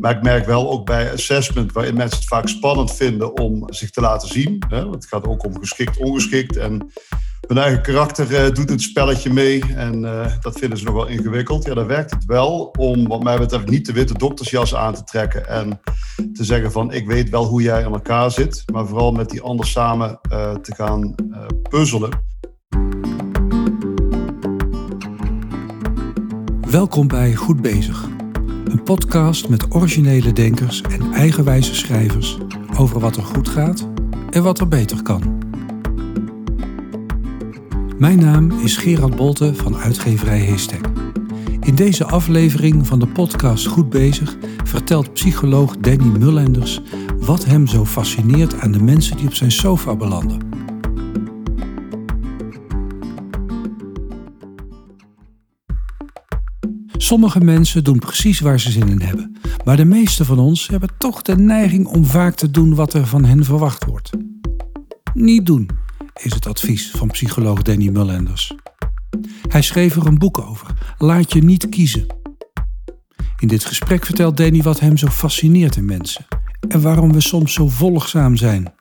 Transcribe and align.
Maar 0.00 0.16
ik 0.16 0.22
merk 0.22 0.46
wel 0.46 0.70
ook 0.70 0.86
bij 0.86 1.12
assessment, 1.12 1.72
waarin 1.72 1.96
mensen 1.96 2.18
het 2.18 2.28
vaak 2.28 2.48
spannend 2.48 2.92
vinden 2.92 3.36
om 3.36 3.64
zich 3.66 3.90
te 3.90 4.00
laten 4.00 4.28
zien. 4.28 4.62
Hè? 4.68 4.90
Het 4.90 5.06
gaat 5.06 5.26
ook 5.26 5.44
om 5.44 5.58
geschikt, 5.58 5.98
ongeschikt. 5.98 6.56
En 6.56 6.92
hun 7.46 7.58
eigen 7.58 7.82
karakter 7.82 8.30
uh, 8.30 8.54
doet 8.54 8.70
het 8.70 8.82
spelletje 8.82 9.32
mee. 9.32 9.62
En 9.76 10.02
uh, 10.02 10.26
dat 10.40 10.58
vinden 10.58 10.78
ze 10.78 10.84
nog 10.84 10.94
wel 10.94 11.06
ingewikkeld. 11.06 11.64
Ja, 11.64 11.74
dan 11.74 11.86
werkt 11.86 12.10
het 12.10 12.24
wel 12.24 12.74
om, 12.78 13.08
wat 13.08 13.22
mij 13.22 13.38
betreft, 13.38 13.68
niet 13.68 13.86
de 13.86 13.92
witte 13.92 14.14
doktersjas 14.18 14.74
aan 14.74 14.94
te 14.94 15.04
trekken. 15.04 15.48
En 15.48 15.80
te 16.32 16.44
zeggen 16.44 16.72
van, 16.72 16.92
ik 16.92 17.06
weet 17.06 17.30
wel 17.30 17.44
hoe 17.44 17.62
jij 17.62 17.82
in 17.82 17.92
elkaar 17.92 18.30
zit. 18.30 18.62
Maar 18.72 18.86
vooral 18.86 19.12
met 19.12 19.30
die 19.30 19.40
ander 19.40 19.66
samen 19.66 20.20
uh, 20.32 20.54
te 20.54 20.74
gaan 20.74 21.14
puzzelen. 21.70 22.10
Welkom 26.60 27.08
bij 27.08 27.34
Goed 27.34 27.60
Bezig. 27.60 28.19
Een 28.70 28.82
podcast 28.82 29.48
met 29.48 29.74
originele 29.74 30.32
denkers 30.32 30.80
en 30.80 31.12
eigenwijze 31.12 31.74
schrijvers 31.74 32.38
over 32.76 33.00
wat 33.00 33.16
er 33.16 33.22
goed 33.22 33.48
gaat 33.48 33.88
en 34.30 34.42
wat 34.42 34.60
er 34.60 34.68
beter 34.68 35.02
kan. 35.02 35.38
Mijn 37.98 38.18
naam 38.18 38.50
is 38.50 38.76
Gerard 38.76 39.16
Bolte 39.16 39.54
van 39.54 39.76
uitgeverij 39.76 40.38
Heestek. 40.38 40.88
In 41.60 41.74
deze 41.74 42.04
aflevering 42.04 42.86
van 42.86 42.98
de 42.98 43.06
podcast 43.06 43.66
Goed 43.66 43.90
Bezig 43.90 44.36
vertelt 44.64 45.12
psycholoog 45.12 45.76
Danny 45.76 46.18
Mullenders 46.18 46.80
wat 47.18 47.44
hem 47.44 47.66
zo 47.66 47.84
fascineert 47.84 48.60
aan 48.60 48.72
de 48.72 48.82
mensen 48.82 49.16
die 49.16 49.26
op 49.26 49.34
zijn 49.34 49.52
sofa 49.52 49.96
belanden. 49.96 50.49
Sommige 57.10 57.40
mensen 57.40 57.84
doen 57.84 57.98
precies 57.98 58.40
waar 58.40 58.60
ze 58.60 58.70
zin 58.70 58.88
in 58.88 59.00
hebben, 59.00 59.36
maar 59.64 59.76
de 59.76 59.84
meeste 59.84 60.24
van 60.24 60.38
ons 60.38 60.68
hebben 60.68 60.88
toch 60.98 61.22
de 61.22 61.36
neiging 61.36 61.86
om 61.86 62.04
vaak 62.04 62.34
te 62.34 62.50
doen 62.50 62.74
wat 62.74 62.94
er 62.94 63.06
van 63.06 63.24
hen 63.24 63.44
verwacht 63.44 63.84
wordt. 63.84 64.10
Niet 65.14 65.46
doen, 65.46 65.70
is 66.22 66.34
het 66.34 66.46
advies 66.46 66.90
van 66.90 67.08
psycholoog 67.08 67.62
Danny 67.62 67.88
Mullenders. 67.88 68.54
Hij 69.48 69.62
schreef 69.62 69.96
er 69.96 70.06
een 70.06 70.18
boek 70.18 70.38
over, 70.38 70.66
Laat 70.98 71.32
je 71.32 71.42
niet 71.42 71.68
kiezen. 71.68 72.06
In 73.38 73.48
dit 73.48 73.64
gesprek 73.64 74.06
vertelt 74.06 74.36
Danny 74.36 74.62
wat 74.62 74.80
hem 74.80 74.96
zo 74.96 75.06
fascineert 75.06 75.76
in 75.76 75.84
mensen 75.84 76.26
en 76.68 76.82
waarom 76.82 77.12
we 77.12 77.20
soms 77.20 77.52
zo 77.52 77.68
volgzaam 77.68 78.36
zijn. 78.36 78.72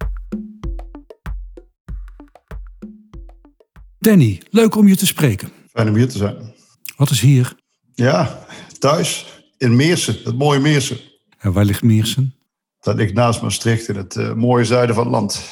Danny, 3.99 4.41
leuk 4.49 4.75
om 4.75 4.87
je 4.87 4.95
te 4.95 5.05
spreken. 5.05 5.49
Fijn 5.71 5.87
om 5.87 5.95
hier 5.95 6.09
te 6.09 6.17
zijn. 6.17 6.53
Wat 6.95 7.09
is 7.09 7.21
hier? 7.21 7.57
Ja, 7.99 8.39
thuis 8.77 9.41
in 9.57 9.75
Meersen, 9.75 10.17
het 10.23 10.37
mooie 10.37 10.59
Meersen. 10.59 10.97
En 11.37 11.53
waar 11.53 11.65
ligt 11.65 11.83
Meersen? 11.83 12.35
Dat 12.79 12.95
ligt 12.95 13.13
naast 13.13 13.41
Maastricht 13.41 13.87
in 13.87 13.95
het 13.95 14.15
uh, 14.15 14.33
mooie 14.33 14.65
zuiden 14.65 14.95
van 14.95 15.03
het 15.03 15.13
land. 15.13 15.43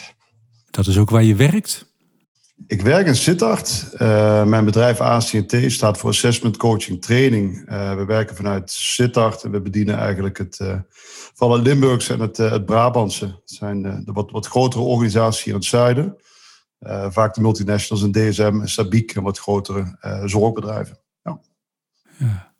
Dat 0.70 0.88
is 0.88 0.98
ook 0.98 1.09
waar 1.09 1.23
je 1.23 1.36
werkt? 1.36 1.94
Ik 2.67 2.81
werk 2.81 3.08
in 3.08 3.16
Sittard. 3.16 3.89
Uh, 3.94 4.44
mijn 4.44 4.66
bedrijf 4.66 5.02
ACT 5.02 5.56
staat 5.67 5.98
voor 5.98 6.09
Assessment 6.09 6.58
Coaching 6.58 7.02
Training. 7.02 7.70
Uh, 7.70 7.95
we 7.95 8.06
werken 8.06 8.36
vanuit 8.36 8.72
Sittard 8.72 9.44
en 9.44 9.52
we 9.52 9.61
bedienen 9.61 9.98
eigenlijk 9.98 10.38
het, 10.38 10.59
uh, 10.61 10.80
vooral 11.34 11.58
het 11.58 11.67
Limburgse 11.67 12.14
en 12.14 12.20
het, 12.20 12.38
het 12.38 12.66
Brabantse. 12.66 13.26
Het 13.26 13.42
zijn 13.45 13.82
de 13.82 14.11
wat, 14.11 14.32
wat 14.32 14.48
grotere 14.48 14.84
organisaties 14.84 15.44
hier 15.44 15.54
in 15.54 15.59
het 15.59 15.70
zuiden. 15.70 16.16
vaak 17.09 17.34
de 17.34 17.42
multinationals 17.42 18.04
en 18.04 18.11
DSM 18.11 18.59
en 18.61 18.70
Sabiek 18.70 19.16
en 19.16 19.23
wat 19.23 19.39
grotere 19.39 19.98
zorgbedrijven. 20.26 21.06
Ja. 22.18 22.52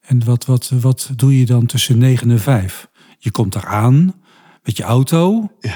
En 0.00 0.24
wat, 0.24 0.44
wat, 0.44 0.70
wat 0.80 1.10
doe 1.16 1.38
je 1.38 1.46
dan 1.46 1.66
tussen 1.66 1.98
9 1.98 2.30
en 2.30 2.40
5? 2.40 2.88
Je 3.18 3.30
komt 3.30 3.52
daar 3.52 3.66
aan 3.66 4.14
met 4.62 4.76
je 4.76 4.82
auto. 4.82 5.50
Ja, 5.60 5.74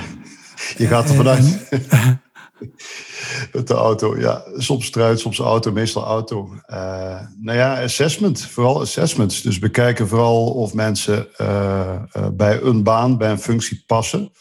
je 0.77 0.87
gaat 0.87 1.09
er 1.09 1.15
vanuit. 1.15 1.69
met 3.53 3.67
de 3.67 3.75
auto, 3.75 4.19
ja. 4.19 4.45
Soms 4.57 4.91
truit, 4.91 5.21
soms 5.21 5.39
auto, 5.39 5.73
meestal 5.73 6.05
auto. 6.05 6.55
Uh, 6.67 7.21
nou 7.41 7.59
ja, 7.59 7.83
assessment, 7.83 8.47
vooral 8.47 8.81
assessments. 8.81 9.43
Dus 9.43 9.59
we 9.59 9.69
kijken 9.69 10.09
vooral 10.09 10.51
of 10.51 10.75
mensen 10.75 11.29
uh, 11.41 12.03
uh, 12.17 12.29
bij 12.33 12.61
een 12.63 12.83
baan, 12.83 13.19
bij 13.19 13.31
een 13.31 13.39
functie 13.39 13.83
passen. 13.87 14.33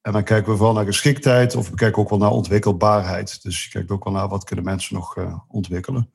En 0.00 0.12
dan 0.12 0.24
kijken 0.24 0.50
we 0.52 0.56
vooral 0.56 0.74
naar 0.74 0.84
geschiktheid 0.84 1.54
of 1.56 1.68
we 1.68 1.74
kijken 1.74 2.02
ook 2.02 2.10
wel 2.10 2.18
naar 2.18 2.30
ontwikkelbaarheid. 2.30 3.42
Dus 3.42 3.64
je 3.64 3.70
kijkt 3.70 3.90
ook 3.90 4.04
wel 4.04 4.12
naar 4.12 4.28
wat 4.28 4.44
kunnen 4.44 4.64
mensen 4.64 4.94
nog 4.94 5.16
ontwikkelen 5.48 6.12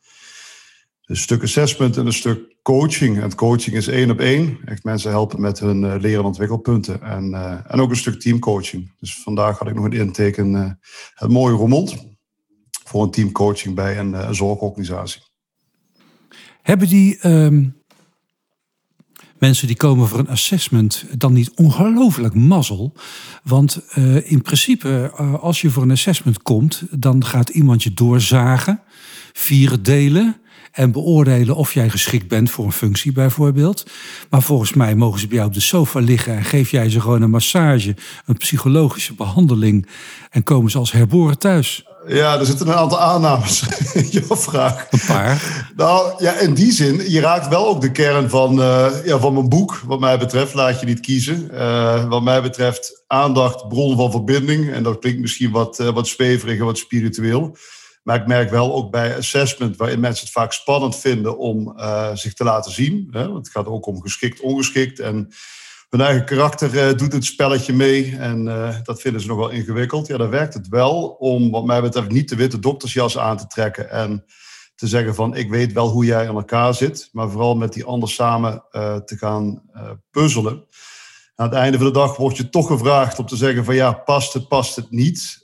een 1.13 1.19
stuk 1.19 1.43
assessment 1.43 1.97
en 1.97 2.05
een 2.05 2.13
stuk 2.13 2.55
coaching. 2.61 3.21
En 3.21 3.35
coaching 3.35 3.75
is 3.75 3.87
één 3.87 4.11
op 4.11 4.19
één. 4.19 4.57
Echt 4.65 4.83
mensen 4.83 5.09
helpen 5.09 5.41
met 5.41 5.59
hun 5.59 5.81
uh, 5.81 5.95
leren- 5.99 6.19
en 6.19 6.25
ontwikkelpunten. 6.25 7.01
En, 7.01 7.29
uh, 7.29 7.51
en 7.67 7.79
ook 7.79 7.89
een 7.89 7.95
stuk 7.95 8.19
teamcoaching. 8.19 8.91
Dus 8.99 9.21
vandaag 9.21 9.59
had 9.59 9.67
ik 9.67 9.73
nog 9.73 9.85
een 9.85 9.91
intake 9.91 10.43
uh, 10.43 10.69
het 11.13 11.29
mooie 11.29 11.55
Roermond. 11.55 12.05
Voor 12.85 13.03
een 13.03 13.11
teamcoaching 13.11 13.75
bij 13.75 13.99
een, 13.99 14.13
een 14.13 14.35
zorgorganisatie. 14.35 15.21
Hebben 16.61 16.87
die 16.87 17.27
um, 17.27 17.75
mensen 19.39 19.67
die 19.67 19.75
komen 19.75 20.07
voor 20.07 20.19
een 20.19 20.29
assessment 20.29 21.05
dan 21.17 21.33
niet 21.33 21.51
ongelooflijk 21.55 22.33
mazzel? 22.33 22.93
Want 23.43 23.81
in 24.23 24.41
principe, 24.41 25.11
als 25.41 25.61
je 25.61 25.69
voor 25.69 25.83
een 25.83 25.91
assessment 25.91 26.41
komt, 26.41 26.83
dan 26.91 27.25
gaat 27.25 27.49
iemand 27.49 27.83
je 27.83 27.93
doorzagen, 27.93 28.81
vier 29.33 29.83
delen 29.83 30.41
en 30.73 30.91
beoordelen 30.91 31.55
of 31.55 31.73
jij 31.73 31.89
geschikt 31.89 32.27
bent 32.27 32.51
voor 32.51 32.65
een 32.65 32.71
functie 32.71 33.11
bijvoorbeeld. 33.11 33.85
Maar 34.29 34.41
volgens 34.41 34.73
mij 34.73 34.95
mogen 34.95 35.19
ze 35.19 35.27
bij 35.27 35.35
jou 35.35 35.47
op 35.47 35.53
de 35.53 35.61
sofa 35.61 35.99
liggen 35.99 36.37
en 36.37 36.43
geef 36.43 36.71
jij 36.71 36.89
ze 36.89 37.01
gewoon 37.01 37.21
een 37.21 37.29
massage, 37.29 37.95
een 38.25 38.37
psychologische 38.37 39.13
behandeling 39.13 39.87
en 40.29 40.43
komen 40.43 40.71
ze 40.71 40.77
als 40.77 40.91
herboren 40.91 41.37
thuis. 41.37 41.85
Ja, 42.07 42.39
er 42.39 42.45
zitten 42.45 42.67
een 42.67 42.73
aantal 42.73 42.99
aannames 42.99 43.63
in 43.93 44.07
je 44.11 44.25
vraag. 44.27 44.87
Een 44.89 45.01
paar. 45.07 45.71
Nou 45.75 46.13
ja, 46.17 46.39
in 46.39 46.53
die 46.53 46.71
zin, 46.71 47.11
je 47.11 47.19
raakt 47.19 47.47
wel 47.47 47.67
ook 47.67 47.81
de 47.81 47.91
kern 47.91 48.29
van, 48.29 48.59
uh, 48.59 48.87
ja, 49.05 49.17
van 49.17 49.33
mijn 49.33 49.49
boek. 49.49 49.81
Wat 49.85 49.99
mij 49.99 50.19
betreft, 50.19 50.53
laat 50.53 50.79
je 50.79 50.85
niet 50.85 50.99
kiezen. 50.99 51.49
Uh, 51.53 52.09
wat 52.09 52.23
mij 52.23 52.41
betreft, 52.41 53.03
aandacht, 53.07 53.67
bron 53.67 53.95
van 53.95 54.11
verbinding. 54.11 54.71
En 54.71 54.83
dat 54.83 54.99
klinkt 54.99 55.19
misschien 55.19 55.51
wat, 55.51 55.79
uh, 55.79 55.89
wat 55.89 56.07
zweverig 56.07 56.59
en 56.59 56.65
wat 56.65 56.77
spiritueel. 56.77 57.57
Maar 58.03 58.21
ik 58.21 58.27
merk 58.27 58.49
wel 58.49 58.73
ook 58.73 58.91
bij 58.91 59.17
assessment, 59.17 59.77
waarin 59.77 59.99
mensen 59.99 60.23
het 60.23 60.33
vaak 60.33 60.53
spannend 60.53 60.95
vinden 60.95 61.37
om 61.37 61.73
uh, 61.77 62.09
zich 62.13 62.33
te 62.33 62.43
laten 62.43 62.71
zien. 62.71 63.07
Hè? 63.11 63.33
Het 63.33 63.49
gaat 63.49 63.65
ook 63.65 63.85
om 63.85 64.01
geschikt, 64.01 64.39
ongeschikt. 64.39 64.99
En 64.99 65.33
hun 65.89 66.01
eigen 66.01 66.25
karakter 66.25 66.73
uh, 66.73 66.97
doet 66.97 67.13
het 67.13 67.25
spelletje 67.25 67.73
mee. 67.73 68.17
En 68.17 68.45
uh, 68.45 68.75
dat 68.83 69.01
vinden 69.01 69.21
ze 69.21 69.27
nog 69.27 69.37
wel 69.37 69.49
ingewikkeld. 69.49 70.07
Ja, 70.07 70.17
dan 70.17 70.29
werkt 70.29 70.53
het 70.53 70.67
wel 70.67 71.07
om, 71.07 71.51
wat 71.51 71.65
mij 71.65 71.81
betreft, 71.81 72.09
niet 72.09 72.29
de 72.29 72.35
witte 72.35 72.59
doktersjas 72.59 73.17
aan 73.17 73.37
te 73.37 73.47
trekken. 73.47 73.89
En 73.89 74.25
te 74.75 74.87
zeggen 74.87 75.15
van, 75.15 75.35
ik 75.35 75.49
weet 75.49 75.73
wel 75.73 75.89
hoe 75.89 76.05
jij 76.05 76.23
in 76.23 76.35
elkaar 76.35 76.73
zit. 76.73 77.09
Maar 77.11 77.29
vooral 77.29 77.55
met 77.55 77.73
die 77.73 77.83
ander 77.83 78.09
samen 78.09 78.63
te 79.05 79.15
gaan 79.17 79.61
puzzelen. 80.11 80.65
Aan 81.35 81.49
het 81.49 81.57
einde 81.57 81.77
van 81.77 81.87
de 81.87 81.93
dag 81.93 82.17
word 82.17 82.37
je 82.37 82.49
toch 82.49 82.67
gevraagd 82.67 83.19
om 83.19 83.25
te 83.25 83.35
zeggen 83.35 83.65
van, 83.65 83.75
ja, 83.75 83.91
past 83.91 84.33
het, 84.33 84.47
past 84.47 84.75
het 84.75 84.91
niet 84.91 85.43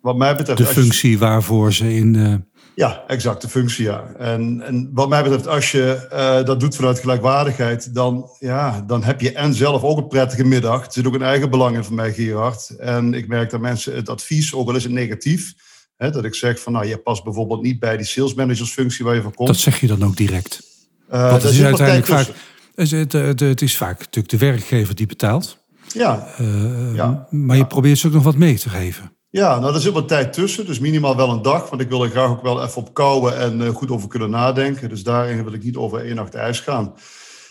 wat 0.00 0.16
mij 0.16 0.36
betreft. 0.36 0.58
De 0.58 0.66
functie 0.66 1.18
waarvoor 1.18 1.72
ze 1.72 1.94
in. 1.94 2.14
Uh... 2.14 2.34
Ja, 2.74 3.04
exact, 3.06 3.42
de 3.42 3.48
functie, 3.48 3.84
ja. 3.84 4.12
En, 4.18 4.62
en 4.66 4.90
wat 4.92 5.08
mij 5.08 5.22
betreft, 5.22 5.46
als 5.46 5.70
je 5.70 6.08
uh, 6.12 6.44
dat 6.46 6.60
doet 6.60 6.76
vanuit 6.76 6.98
gelijkwaardigheid, 6.98 7.94
dan, 7.94 8.30
ja, 8.38 8.80
dan 8.86 9.04
heb 9.04 9.20
je 9.20 9.32
en 9.32 9.54
zelf 9.54 9.82
ook 9.82 9.98
een 9.98 10.08
prettige 10.08 10.44
middag. 10.44 10.86
Er 10.86 10.92
zit 10.92 11.06
ook 11.06 11.14
een 11.14 11.22
eigen 11.22 11.50
belang 11.50 11.76
in 11.76 11.84
voor 11.84 11.94
mij, 11.94 12.12
Gerard. 12.12 12.76
En 12.78 13.14
ik 13.14 13.28
merk 13.28 13.50
dat 13.50 13.60
mensen 13.60 13.94
het 13.94 14.08
advies, 14.08 14.54
ook 14.54 14.68
al 14.68 14.76
is 14.76 14.82
het 14.82 14.92
negatief, 14.92 15.54
hè, 15.96 16.10
dat 16.10 16.24
ik 16.24 16.34
zeg 16.34 16.60
van, 16.60 16.72
nou, 16.72 16.86
je 16.86 16.98
past 16.98 17.24
bijvoorbeeld 17.24 17.62
niet 17.62 17.78
bij 17.78 17.96
die 17.96 18.06
salesmanagersfunctie 18.06 19.04
waar 19.04 19.14
je 19.14 19.22
van 19.22 19.34
komt. 19.34 19.48
Dat 19.48 19.56
zeg 19.56 19.80
je 19.80 19.86
dan 19.86 20.04
ook 20.04 20.16
direct. 20.16 20.60
Uh, 21.12 21.30
dat 21.30 21.44
is 21.44 21.62
uiteindelijk 21.62 22.06
vaak. 22.06 22.28
Het, 22.74 23.12
het, 23.12 23.40
het 23.40 23.62
is 23.62 23.76
vaak 23.76 23.98
natuurlijk 23.98 24.28
de 24.28 24.38
werkgever 24.38 24.94
die 24.94 25.06
betaalt. 25.06 25.64
Ja. 25.86 26.28
ja. 26.94 27.26
Maar 27.30 27.56
je 27.56 27.66
probeert 27.66 27.98
ze 27.98 28.06
ook 28.06 28.12
nog 28.12 28.22
wat 28.22 28.36
mee 28.36 28.58
te 28.58 28.68
geven. 28.68 29.12
Ja, 29.32 29.58
nou, 29.58 29.74
er 29.74 29.80
zit 29.80 29.92
wat 29.92 30.08
tijd 30.08 30.32
tussen. 30.32 30.66
Dus 30.66 30.78
minimaal 30.78 31.16
wel 31.16 31.30
een 31.30 31.42
dag. 31.42 31.70
Want 31.70 31.82
ik 31.82 31.88
wil 31.88 32.04
er 32.04 32.10
graag 32.10 32.30
ook 32.30 32.42
wel 32.42 32.62
even 32.64 32.76
op 32.76 32.94
kouwen 32.94 33.38
en 33.38 33.60
uh, 33.60 33.68
goed 33.68 33.90
over 33.90 34.08
kunnen 34.08 34.30
nadenken. 34.30 34.88
Dus 34.88 35.02
daarin 35.02 35.44
wil 35.44 35.52
ik 35.52 35.64
niet 35.64 35.76
over 35.76 36.04
één 36.04 36.14
nacht 36.14 36.34
ijs 36.34 36.60
gaan. 36.60 36.94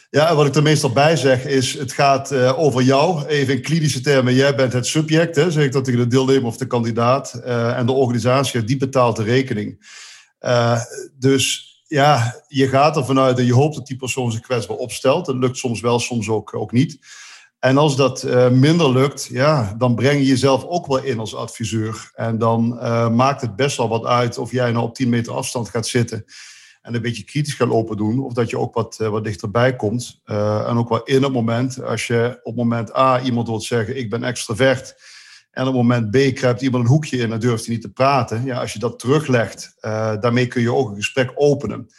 Ja, 0.09 0.29
en 0.29 0.35
wat 0.35 0.45
ik 0.45 0.55
er 0.55 0.61
meestal 0.61 0.91
bij 0.91 1.15
zeg 1.15 1.45
is, 1.45 1.73
het 1.73 1.91
gaat 1.91 2.31
uh, 2.31 2.59
over 2.59 2.81
jou. 2.81 3.25
Even 3.25 3.53
in 3.53 3.61
klinische 3.61 4.01
termen, 4.01 4.33
jij 4.33 4.55
bent 4.55 4.73
het 4.73 4.85
subject. 4.85 5.35
Hè, 5.35 5.51
zeg 5.51 5.63
ik 5.63 5.71
dat 5.71 5.83
tegen 5.83 5.99
de 5.99 6.07
deelnemer 6.07 6.45
of 6.45 6.57
de 6.57 6.67
kandidaat. 6.67 7.41
Uh, 7.45 7.77
en 7.77 7.85
de 7.85 7.91
organisatie, 7.91 8.63
die 8.63 8.77
betaalt 8.77 9.15
de 9.15 9.23
rekening. 9.23 9.97
dus 11.19 11.67
ja, 11.87 12.41
je 12.47 12.67
gaat 12.67 12.97
er 12.97 13.05
vanuit 13.05 13.37
en 13.37 13.45
je 13.45 13.53
hoopt 13.53 13.75
dat 13.75 13.87
die 13.87 13.97
persoon 13.97 14.31
zich 14.31 14.41
kwetsbaar 14.41 14.77
opstelt. 14.77 15.25
Dat 15.25 15.35
lukt 15.35 15.57
soms 15.57 15.81
wel, 15.81 15.99
soms 15.99 16.29
ook, 16.29 16.55
ook 16.55 16.71
niet. 16.71 16.99
En 17.59 17.77
als 17.77 17.95
dat 17.95 18.23
uh, 18.23 18.49
minder 18.49 18.91
lukt, 18.91 19.25
ja, 19.31 19.75
dan 19.77 19.95
breng 19.95 20.19
je 20.19 20.25
jezelf 20.25 20.65
ook 20.65 20.87
wel 20.87 21.03
in 21.03 21.19
als 21.19 21.35
adviseur. 21.35 22.11
En 22.13 22.37
dan 22.37 22.73
uh, 22.73 23.09
maakt 23.09 23.41
het 23.41 23.55
best 23.55 23.77
wel 23.77 23.89
wat 23.89 24.05
uit 24.05 24.37
of 24.37 24.51
jij 24.51 24.71
nou 24.71 24.85
op 24.85 24.95
10 24.95 25.09
meter 25.09 25.33
afstand 25.33 25.69
gaat 25.69 25.87
zitten. 25.87 26.25
en 26.81 26.95
een 26.95 27.01
beetje 27.01 27.23
kritisch 27.23 27.53
gaat 27.53 27.67
lopen 27.67 27.97
doen, 27.97 28.19
of 28.19 28.33
dat 28.33 28.49
je 28.49 28.57
ook 28.57 28.73
wat, 28.73 28.97
wat 28.97 29.23
dichterbij 29.23 29.75
komt. 29.75 30.21
en 30.25 30.77
ook 30.77 30.89
wel 30.89 31.03
in 31.03 31.23
het 31.23 31.31
moment, 31.31 31.83
als 31.83 32.07
je 32.07 32.39
op 32.43 32.55
moment 32.55 32.95
A 32.95 33.21
iemand 33.21 33.47
wilt 33.47 33.63
zeggen, 33.63 33.97
ik 33.97 34.09
ben 34.09 34.23
extravert, 34.23 34.95
en 35.51 35.67
op 35.67 35.73
moment 35.73 36.11
B 36.11 36.35
kruipt 36.35 36.61
iemand 36.61 36.83
een 36.83 36.89
hoekje 36.89 37.17
in 37.17 37.31
en 37.31 37.39
durft 37.39 37.65
hij 37.65 37.73
niet 37.73 37.83
te 37.83 37.91
praten. 37.91 38.45
Ja, 38.45 38.59
als 38.59 38.73
je 38.73 38.79
dat 38.79 38.99
teruglegt, 38.99 39.75
daarmee 40.19 40.47
kun 40.47 40.61
je 40.61 40.73
ook 40.73 40.89
een 40.89 40.95
gesprek 40.95 41.31
openen 41.35 41.89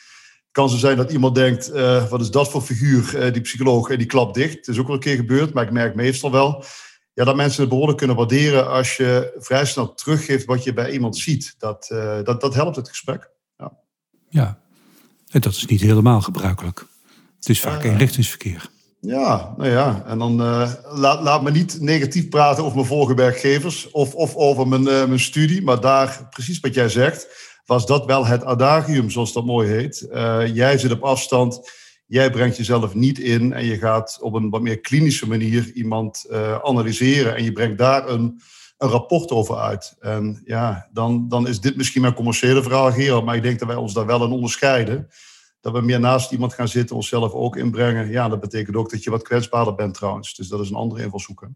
kan 0.50 0.70
zo 0.70 0.76
zijn 0.76 0.96
dat 0.96 1.12
iemand 1.12 1.34
denkt, 1.34 1.74
uh, 1.74 2.08
wat 2.08 2.20
is 2.20 2.30
dat 2.30 2.50
voor 2.50 2.62
figuur, 2.62 3.26
uh, 3.26 3.32
die 3.32 3.42
psycholoog, 3.42 3.90
en 3.90 3.98
die 3.98 4.06
klapt 4.06 4.34
dicht. 4.34 4.56
Het 4.56 4.68
is 4.68 4.78
ook 4.78 4.86
wel 4.86 4.94
een 4.94 5.02
keer 5.02 5.16
gebeurd, 5.16 5.52
maar 5.52 5.64
ik 5.64 5.70
merk 5.70 5.94
meestal 5.94 6.30
wel 6.30 6.64
ja, 7.12 7.24
dat 7.24 7.36
mensen 7.36 7.60
het 7.60 7.68
behoorlijk 7.68 7.98
kunnen 7.98 8.16
waarderen 8.16 8.70
als 8.70 8.96
je 8.96 9.36
vrij 9.38 9.66
snel 9.66 9.94
teruggeeft 9.94 10.44
wat 10.44 10.64
je 10.64 10.72
bij 10.72 10.90
iemand 10.90 11.16
ziet. 11.16 11.54
Dat, 11.58 11.90
uh, 11.92 12.18
dat, 12.22 12.40
dat 12.40 12.54
helpt 12.54 12.76
het 12.76 12.88
gesprek. 12.88 13.30
Ja. 13.56 13.72
ja, 14.28 14.58
en 15.28 15.40
dat 15.40 15.52
is 15.52 15.66
niet 15.66 15.80
helemaal 15.80 16.20
gebruikelijk. 16.20 16.86
Het 17.36 17.48
is 17.48 17.60
vaak 17.60 17.84
eenrichtingsverkeer. 17.84 18.68
Ja, 19.00 19.54
nou 19.56 19.70
ja, 19.70 20.02
en 20.06 20.18
dan 20.18 20.36
laat, 20.82 21.22
laat 21.22 21.42
me 21.42 21.50
niet 21.50 21.80
negatief 21.80 22.28
praten 22.28 22.64
over 22.64 22.76
mijn 22.76 22.88
vorige 22.88 23.14
werkgevers 23.14 23.90
of, 23.90 24.14
of 24.14 24.34
over 24.34 24.68
mijn, 24.68 24.82
mijn 24.82 25.20
studie, 25.20 25.62
maar 25.62 25.80
daar, 25.80 26.26
precies 26.30 26.60
wat 26.60 26.74
jij 26.74 26.88
zegt, 26.88 27.26
was 27.70 27.86
dat 27.86 28.06
wel 28.06 28.26
het 28.26 28.44
adagium, 28.44 29.10
zoals 29.10 29.32
dat 29.32 29.44
mooi 29.44 29.68
heet. 29.68 30.08
Uh, 30.12 30.54
jij 30.54 30.78
zit 30.78 30.92
op 30.92 31.02
afstand, 31.02 31.70
jij 32.06 32.30
brengt 32.30 32.56
jezelf 32.56 32.94
niet 32.94 33.18
in 33.18 33.52
en 33.52 33.64
je 33.64 33.78
gaat 33.78 34.18
op 34.20 34.34
een 34.34 34.50
wat 34.50 34.62
meer 34.62 34.80
klinische 34.80 35.28
manier 35.28 35.72
iemand 35.72 36.26
uh, 36.30 36.58
analyseren 36.62 37.36
en 37.36 37.44
je 37.44 37.52
brengt 37.52 37.78
daar 37.78 38.08
een, 38.08 38.40
een 38.78 38.88
rapport 38.88 39.30
over 39.30 39.56
uit. 39.56 39.96
En 40.00 40.42
ja, 40.44 40.88
dan, 40.92 41.28
dan 41.28 41.48
is 41.48 41.60
dit 41.60 41.76
misschien 41.76 42.02
mijn 42.02 42.14
commerciële 42.14 42.62
verhaal, 42.62 42.92
Gerald, 42.92 43.24
maar 43.24 43.36
ik 43.36 43.42
denk 43.42 43.58
dat 43.58 43.68
wij 43.68 43.76
ons 43.76 43.94
daar 43.94 44.06
wel 44.06 44.24
in 44.24 44.30
onderscheiden. 44.30 45.08
Dat 45.60 45.72
we 45.72 45.80
meer 45.80 46.00
naast 46.00 46.32
iemand 46.32 46.54
gaan 46.54 46.68
zitten, 46.68 46.96
onszelf 46.96 47.32
ook 47.32 47.56
inbrengen. 47.56 48.10
Ja, 48.10 48.28
dat 48.28 48.40
betekent 48.40 48.76
ook 48.76 48.90
dat 48.90 49.04
je 49.04 49.10
wat 49.10 49.22
kwetsbaarder 49.22 49.74
bent 49.74 49.94
trouwens. 49.94 50.34
Dus 50.34 50.48
dat 50.48 50.60
is 50.60 50.70
een 50.70 50.76
andere 50.76 51.02
invalshoek. 51.02 51.48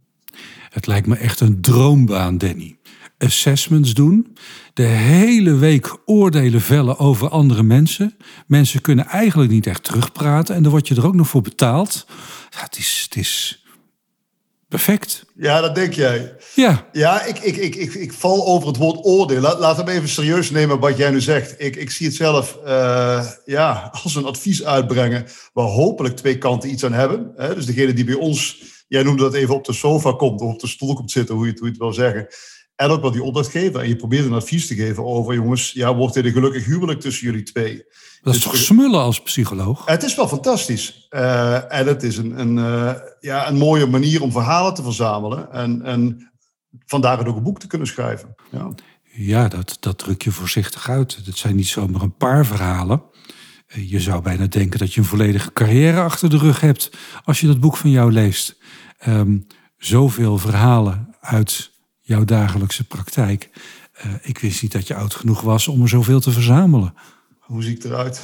Het 0.68 0.86
lijkt 0.86 1.06
me 1.06 1.16
echt 1.16 1.40
een 1.40 1.60
droombaan, 1.60 2.38
Danny 2.38 2.76
assessments 3.18 3.94
doen. 3.94 4.36
De 4.74 4.82
hele 4.82 5.54
week 5.54 5.96
oordelen 6.04 6.60
vellen 6.60 6.98
over 6.98 7.28
andere 7.28 7.62
mensen. 7.62 8.16
Mensen 8.46 8.80
kunnen 8.80 9.06
eigenlijk 9.06 9.50
niet 9.50 9.66
echt 9.66 9.84
terugpraten. 9.84 10.54
En 10.54 10.62
dan 10.62 10.72
word 10.72 10.88
je 10.88 10.94
er 10.94 11.06
ook 11.06 11.14
nog 11.14 11.28
voor 11.28 11.42
betaald. 11.42 12.06
Ja, 12.50 12.60
het, 12.60 12.78
is, 12.78 13.02
het 13.04 13.16
is 13.16 13.64
perfect. 14.68 15.24
Ja, 15.34 15.60
dat 15.60 15.74
denk 15.74 15.92
jij. 15.92 16.36
Ja. 16.54 16.88
Ja, 16.92 17.24
ik, 17.24 17.38
ik, 17.38 17.56
ik, 17.56 17.74
ik, 17.74 17.94
ik 17.94 18.12
val 18.12 18.46
over 18.46 18.68
het 18.68 18.76
woord 18.76 19.04
oordeel. 19.04 19.40
Laat, 19.40 19.58
laat 19.58 19.76
hem 19.76 19.88
even 19.88 20.08
serieus 20.08 20.50
nemen 20.50 20.78
wat 20.78 20.96
jij 20.96 21.10
nu 21.10 21.20
zegt. 21.20 21.54
Ik, 21.58 21.76
ik 21.76 21.90
zie 21.90 22.06
het 22.06 22.16
zelf 22.16 22.58
uh, 22.66 23.26
ja, 23.44 23.90
als 24.02 24.14
een 24.14 24.24
advies 24.24 24.64
uitbrengen... 24.64 25.26
waar 25.52 25.66
hopelijk 25.66 26.16
twee 26.16 26.38
kanten 26.38 26.70
iets 26.70 26.84
aan 26.84 26.92
hebben. 26.92 27.32
Hè? 27.36 27.54
Dus 27.54 27.66
degene 27.66 27.92
die 27.92 28.04
bij 28.04 28.14
ons... 28.14 28.72
Jij 28.88 29.02
noemde 29.02 29.22
dat 29.22 29.34
even 29.34 29.54
op 29.54 29.64
de 29.64 29.72
sofa 29.72 30.12
komt 30.12 30.40
of 30.40 30.52
op 30.52 30.60
de 30.60 30.66
stoel 30.66 30.94
komt 30.94 31.10
zitten, 31.10 31.34
hoe 31.34 31.44
je 31.44 31.50
het, 31.50 31.58
hoe 31.60 31.68
je 31.68 31.74
het 31.74 31.82
wil 31.82 31.92
zeggen 31.92 32.28
en 32.76 32.90
ook 32.90 33.00
wel 33.00 33.10
die 33.10 33.22
opdracht 33.22 33.50
geven. 33.50 33.80
En 33.80 33.88
je 33.88 33.96
probeert 33.96 34.24
een 34.24 34.32
advies 34.32 34.66
te 34.66 34.74
geven 34.74 35.04
over, 35.04 35.34
jongens, 35.34 35.72
ja, 35.72 35.94
wordt 35.94 36.14
dit 36.14 36.24
een 36.24 36.32
gelukkig 36.32 36.64
huwelijk 36.64 37.00
tussen 37.00 37.26
jullie 37.26 37.42
twee? 37.42 37.76
Dat 38.22 38.34
is 38.34 38.40
dus 38.40 38.50
toch 38.50 38.56
smullen 38.56 39.00
als 39.00 39.22
psycholoog? 39.22 39.86
Het 39.86 40.02
is 40.02 40.14
wel 40.14 40.28
fantastisch. 40.28 41.06
Uh, 41.10 41.72
en 41.72 41.86
het 41.86 42.02
is 42.02 42.16
een, 42.16 42.40
een, 42.40 42.56
uh, 42.56 42.92
ja, 43.20 43.48
een 43.48 43.56
mooie 43.56 43.86
manier 43.86 44.22
om 44.22 44.32
verhalen 44.32 44.74
te 44.74 44.82
verzamelen. 44.82 45.52
En, 45.52 45.82
en 45.82 46.32
vandaar 46.86 47.18
het 47.18 47.26
ook 47.26 47.36
een 47.36 47.42
boek 47.42 47.58
te 47.58 47.66
kunnen 47.66 47.86
schrijven. 47.86 48.34
Ja, 48.50 48.70
ja 49.04 49.48
dat, 49.48 49.76
dat 49.80 49.98
druk 49.98 50.22
je 50.22 50.30
voorzichtig 50.30 50.88
uit. 50.88 51.18
Het 51.24 51.38
zijn 51.38 51.56
niet 51.56 51.66
zomaar 51.66 52.02
een 52.02 52.16
paar 52.16 52.46
verhalen. 52.46 53.02
Eh, 53.66 53.90
je 53.90 54.00
zou 54.00 54.22
bijna 54.22 54.46
denken 54.46 54.78
dat 54.78 54.94
je 54.94 55.00
een 55.00 55.06
volledige 55.06 55.52
carrière 55.52 56.00
achter 56.00 56.30
de 56.30 56.38
rug 56.38 56.60
hebt 56.60 56.90
als 57.24 57.40
je 57.40 57.46
dat 57.46 57.60
boek 57.60 57.76
van 57.76 57.90
jou 57.90 58.12
leest. 58.12 58.56
Um, 59.06 59.46
zoveel 59.76 60.38
verhalen 60.38 61.14
uit 61.20 61.70
jouw 62.04 62.24
dagelijkse 62.24 62.84
praktijk. 62.84 63.50
Uh, 64.06 64.12
ik 64.22 64.38
wist 64.38 64.62
niet 64.62 64.72
dat 64.72 64.86
je 64.86 64.94
oud 64.94 65.14
genoeg 65.14 65.40
was 65.40 65.68
om 65.68 65.82
er 65.82 65.88
zoveel 65.88 66.20
te 66.20 66.30
verzamelen. 66.30 66.94
Hoe 67.38 67.62
zie 67.62 67.76
ik 67.76 67.84
eruit? 67.84 68.20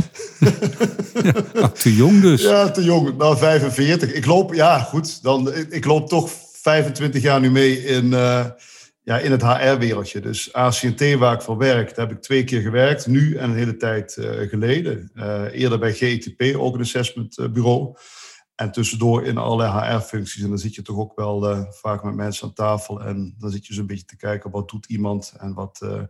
ja, 1.55 1.69
te 1.83 1.95
jong 1.95 2.21
dus. 2.21 2.43
Ja, 2.43 2.71
te 2.71 2.83
jong. 2.83 3.17
Nou, 3.17 3.37
45. 3.37 4.13
Ik 4.13 4.27
loop, 4.27 4.55
ja, 4.55 4.79
goed. 4.79 5.23
Dan, 5.23 5.55
ik 5.55 5.85
loop 5.85 6.09
toch 6.09 6.31
25 6.53 7.23
jaar 7.23 7.41
nu 7.41 7.51
mee 7.51 7.85
in, 7.85 8.05
uh, 8.05 8.47
ja, 9.03 9.19
in 9.19 9.31
het 9.31 9.43
HR-wereldje. 9.43 10.21
Dus 10.21 10.53
ACNT, 10.53 11.15
waar 11.15 11.35
ik 11.35 11.43
voor 11.43 11.57
werk, 11.57 11.95
daar 11.95 12.07
heb 12.07 12.17
ik 12.17 12.23
twee 12.23 12.45
keer 12.45 12.61
gewerkt. 12.61 13.07
Nu 13.07 13.35
en 13.35 13.51
een 13.51 13.57
hele 13.57 13.77
tijd 13.77 14.17
uh, 14.19 14.49
geleden. 14.49 15.11
eerder 15.53 15.79
bij 15.79 15.95
GETP, 15.95 16.57
ook 16.57 16.75
een 16.75 16.81
assessment 16.81 17.53
bureau. 17.53 17.97
En 18.61 18.73
tussendoor 18.73 19.25
in 19.25 19.39
allerlei 19.39 19.71
HR-functies. 19.73 20.43
En 20.43 20.49
dan 20.49 20.59
zit 20.59 20.75
je 20.75 20.83
toch 20.83 20.97
ook 20.97 21.17
wel 21.17 21.51
uh, 21.51 21.63
vaak 21.71 22.05
met 22.05 22.15
mensen 22.15 22.47
aan 22.47 22.53
tafel. 22.53 23.01
En 23.01 23.35
dan 23.39 23.51
zit 23.51 23.67
je 23.67 23.75
zo'n 23.75 23.87
beetje 23.87 24.05
te 24.05 24.17
kijken 24.17 24.51
wat 24.51 24.69
doet 24.69 24.87
iemand 24.87 25.35
en 25.39 25.55
wat, 25.55 25.81
uh, 25.85 26.03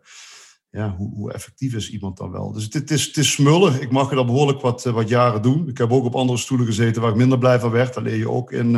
ja, 0.71 0.95
hoe, 0.97 1.15
hoe, 1.15 1.33
effectief 1.33 1.75
is 1.75 1.91
iemand 1.91 2.17
dan 2.17 2.31
wel. 2.31 2.53
Dus 2.53 2.69
het, 2.71 2.91
is, 2.91 3.07
het 3.07 3.17
is 3.17 3.33
smullen. 3.33 3.81
Ik 3.81 3.91
mag 3.91 4.11
het 4.11 4.19
al 4.19 4.25
behoorlijk 4.25 4.61
wat, 4.61 4.85
uh, 4.85 4.93
wat 4.93 5.09
jaren 5.09 5.43
doen. 5.43 5.69
Ik 5.69 5.79
heb 5.79 5.93
ook 5.93 6.05
op 6.05 6.15
andere 6.15 6.39
stoelen 6.39 6.67
gezeten 6.67 7.03
waar 7.03 7.11
ik 7.11 7.17
minder 7.17 7.39
blij 7.39 7.61
van 7.61 7.71
werd. 7.71 7.95
Dan 7.95 8.03
leer 8.03 8.17
je 8.17 8.31
ook 8.31 8.53
in, 8.53 8.75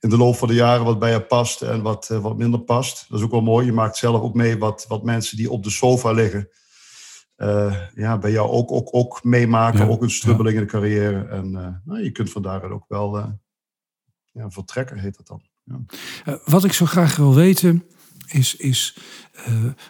in 0.00 0.08
de 0.08 0.16
loop 0.16 0.36
van 0.36 0.48
de 0.48 0.54
jaren 0.54 0.84
wat 0.84 0.98
bij 0.98 1.12
je 1.12 1.22
past 1.22 1.62
en 1.62 1.82
wat, 1.82 2.08
wat 2.08 2.36
minder 2.36 2.60
past. 2.60 3.06
Dat 3.08 3.18
is 3.18 3.24
ook 3.24 3.30
wel 3.30 3.40
mooi. 3.40 3.66
Je 3.66 3.72
maakt 3.72 3.96
zelf 3.96 4.22
ook 4.22 4.34
mee 4.34 4.58
wat, 4.58 4.84
wat 4.88 5.02
mensen 5.02 5.36
die 5.36 5.50
op 5.50 5.62
de 5.62 5.70
sofa 5.70 6.10
liggen 6.10 6.48
uh, 7.42 7.76
ja, 7.94 8.18
bij 8.18 8.30
jou 8.30 8.50
ook, 8.50 8.72
ook, 8.72 8.88
ook 8.90 9.24
meemaken. 9.24 9.88
ook 9.88 10.02
een 10.02 10.10
strubbeling 10.10 10.56
in 10.56 10.62
de 10.62 10.68
carrière. 10.68 11.24
En 11.24 11.46
uh, 11.46 11.68
nou, 11.84 12.02
je 12.02 12.10
kunt 12.10 12.30
vandaar 12.30 12.70
ook 12.70 12.84
wel 12.88 13.18
uh, 13.18 13.26
ja, 14.32 14.50
vertrekken, 14.50 14.98
heet 14.98 15.16
dat 15.16 15.26
dan. 15.26 15.42
Ja. 15.64 16.38
wat 16.44 16.64
ik 16.64 16.72
zo 16.72 16.86
graag 16.86 17.16
wil 17.16 17.34
weten 17.34 17.84
is, 18.26 18.56
is 18.56 18.96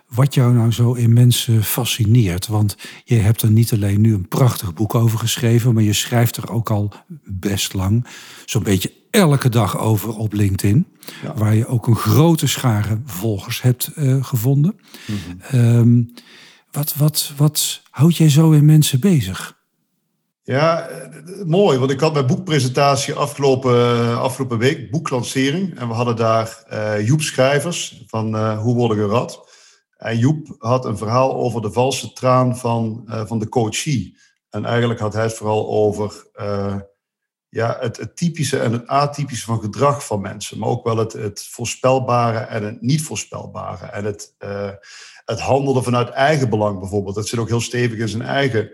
wat 0.08 0.34
jou 0.34 0.54
nou 0.54 0.72
zo 0.72 0.92
in 0.92 1.12
mensen 1.12 1.64
fascineert. 1.64 2.46
Want 2.46 2.76
je 3.04 3.14
hebt 3.14 3.42
er 3.42 3.50
niet 3.50 3.72
alleen 3.72 4.00
nu 4.00 4.14
een 4.14 4.28
prachtig 4.28 4.74
boek 4.74 4.94
over 4.94 5.18
geschreven, 5.18 5.74
maar 5.74 5.82
je 5.82 5.92
schrijft 5.92 6.36
er 6.36 6.50
ook 6.50 6.70
al 6.70 6.92
best 7.24 7.72
lang, 7.72 8.06
zo'n 8.44 8.62
beetje 8.62 8.92
elke 9.10 9.48
dag 9.48 9.78
over 9.78 10.16
op 10.16 10.32
LinkedIn. 10.32 10.86
Ja. 11.22 11.34
Waar 11.34 11.54
je 11.54 11.66
ook 11.66 11.86
een 11.86 11.96
grote 11.96 12.46
schare 12.46 13.00
volgers 13.04 13.62
hebt 13.62 13.90
gevonden. 14.20 14.76
Mm 15.06 15.16
-hmm. 15.40 16.12
Wat, 16.72 16.94
wat, 16.94 17.32
wat 17.36 17.82
houd 17.90 18.16
jij 18.16 18.28
zo 18.30 18.50
in 18.50 18.64
mensen 18.64 19.00
bezig? 19.00 19.60
Ja, 20.42 20.88
mooi. 21.44 21.78
Want 21.78 21.90
ik 21.90 22.00
had 22.00 22.12
mijn 22.12 22.26
boekpresentatie 22.26 23.14
afgelopen, 23.14 24.18
afgelopen 24.18 24.58
week, 24.58 24.90
boeklancering. 24.90 25.78
En 25.78 25.88
we 25.88 25.94
hadden 25.94 26.16
daar 26.16 26.64
uh, 26.72 27.06
Joep 27.06 27.20
Schrijvers 27.20 28.04
van 28.06 28.34
uh, 28.34 28.60
Hoe 28.60 28.74
word 28.74 28.92
ik 28.92 28.98
een 28.98 29.08
rat? 29.08 29.50
En 29.96 30.18
Joep 30.18 30.54
had 30.58 30.84
een 30.84 30.96
verhaal 30.96 31.34
over 31.34 31.62
de 31.62 31.72
valse 31.72 32.12
traan 32.12 32.56
van, 32.56 33.04
uh, 33.08 33.26
van 33.26 33.38
de 33.38 33.48
coachie. 33.48 34.16
En 34.50 34.64
eigenlijk 34.64 35.00
had 35.00 35.12
hij 35.12 35.22
het 35.22 35.34
vooral 35.34 35.68
over 35.68 36.26
ja, 37.48 37.76
het, 37.80 37.96
het, 37.96 38.16
typische 38.16 38.58
en 38.58 38.72
het 38.72 38.86
atypische 38.86 39.44
van 39.44 39.60
gedrag 39.60 40.06
van 40.06 40.20
mensen. 40.20 40.58
Maar 40.58 40.68
ook 40.68 40.84
wel 40.84 40.96
het, 40.96 41.12
het 41.12 41.46
voorspelbare 41.50 42.38
en 42.38 42.64
het 42.64 42.82
niet 42.82 43.02
voorspelbare. 43.02 43.86
En 43.86 44.04
het 44.04 44.34
het 45.24 45.40
handelde 45.40 45.82
vanuit 45.82 46.08
eigen 46.08 46.48
belang 46.48 46.78
bijvoorbeeld. 46.78 47.14
Dat 47.14 47.28
zit 47.28 47.38
ook 47.38 47.48
heel 47.48 47.60
stevig 47.60 47.98
in 47.98 48.08
zijn 48.08 48.22
eigen 48.22 48.70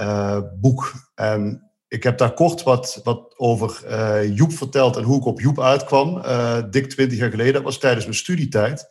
uh, 0.00 0.38
boek. 0.60 0.92
En 1.14 1.70
ik 1.88 2.02
heb 2.02 2.18
daar 2.18 2.34
kort 2.34 2.62
wat, 2.62 3.00
wat 3.04 3.38
over 3.38 3.82
uh, 3.88 4.36
Joep 4.36 4.52
verteld 4.52 4.96
en 4.96 5.02
hoe 5.02 5.18
ik 5.18 5.24
op 5.24 5.40
Joep 5.40 5.60
uitkwam. 5.60 6.16
Uh, 6.16 6.58
dik 6.70 6.88
twintig 6.88 7.18
jaar 7.18 7.30
geleden, 7.30 7.52
dat 7.52 7.62
was 7.62 7.78
tijdens 7.78 8.04
mijn 8.04 8.16
studietijd. 8.16 8.86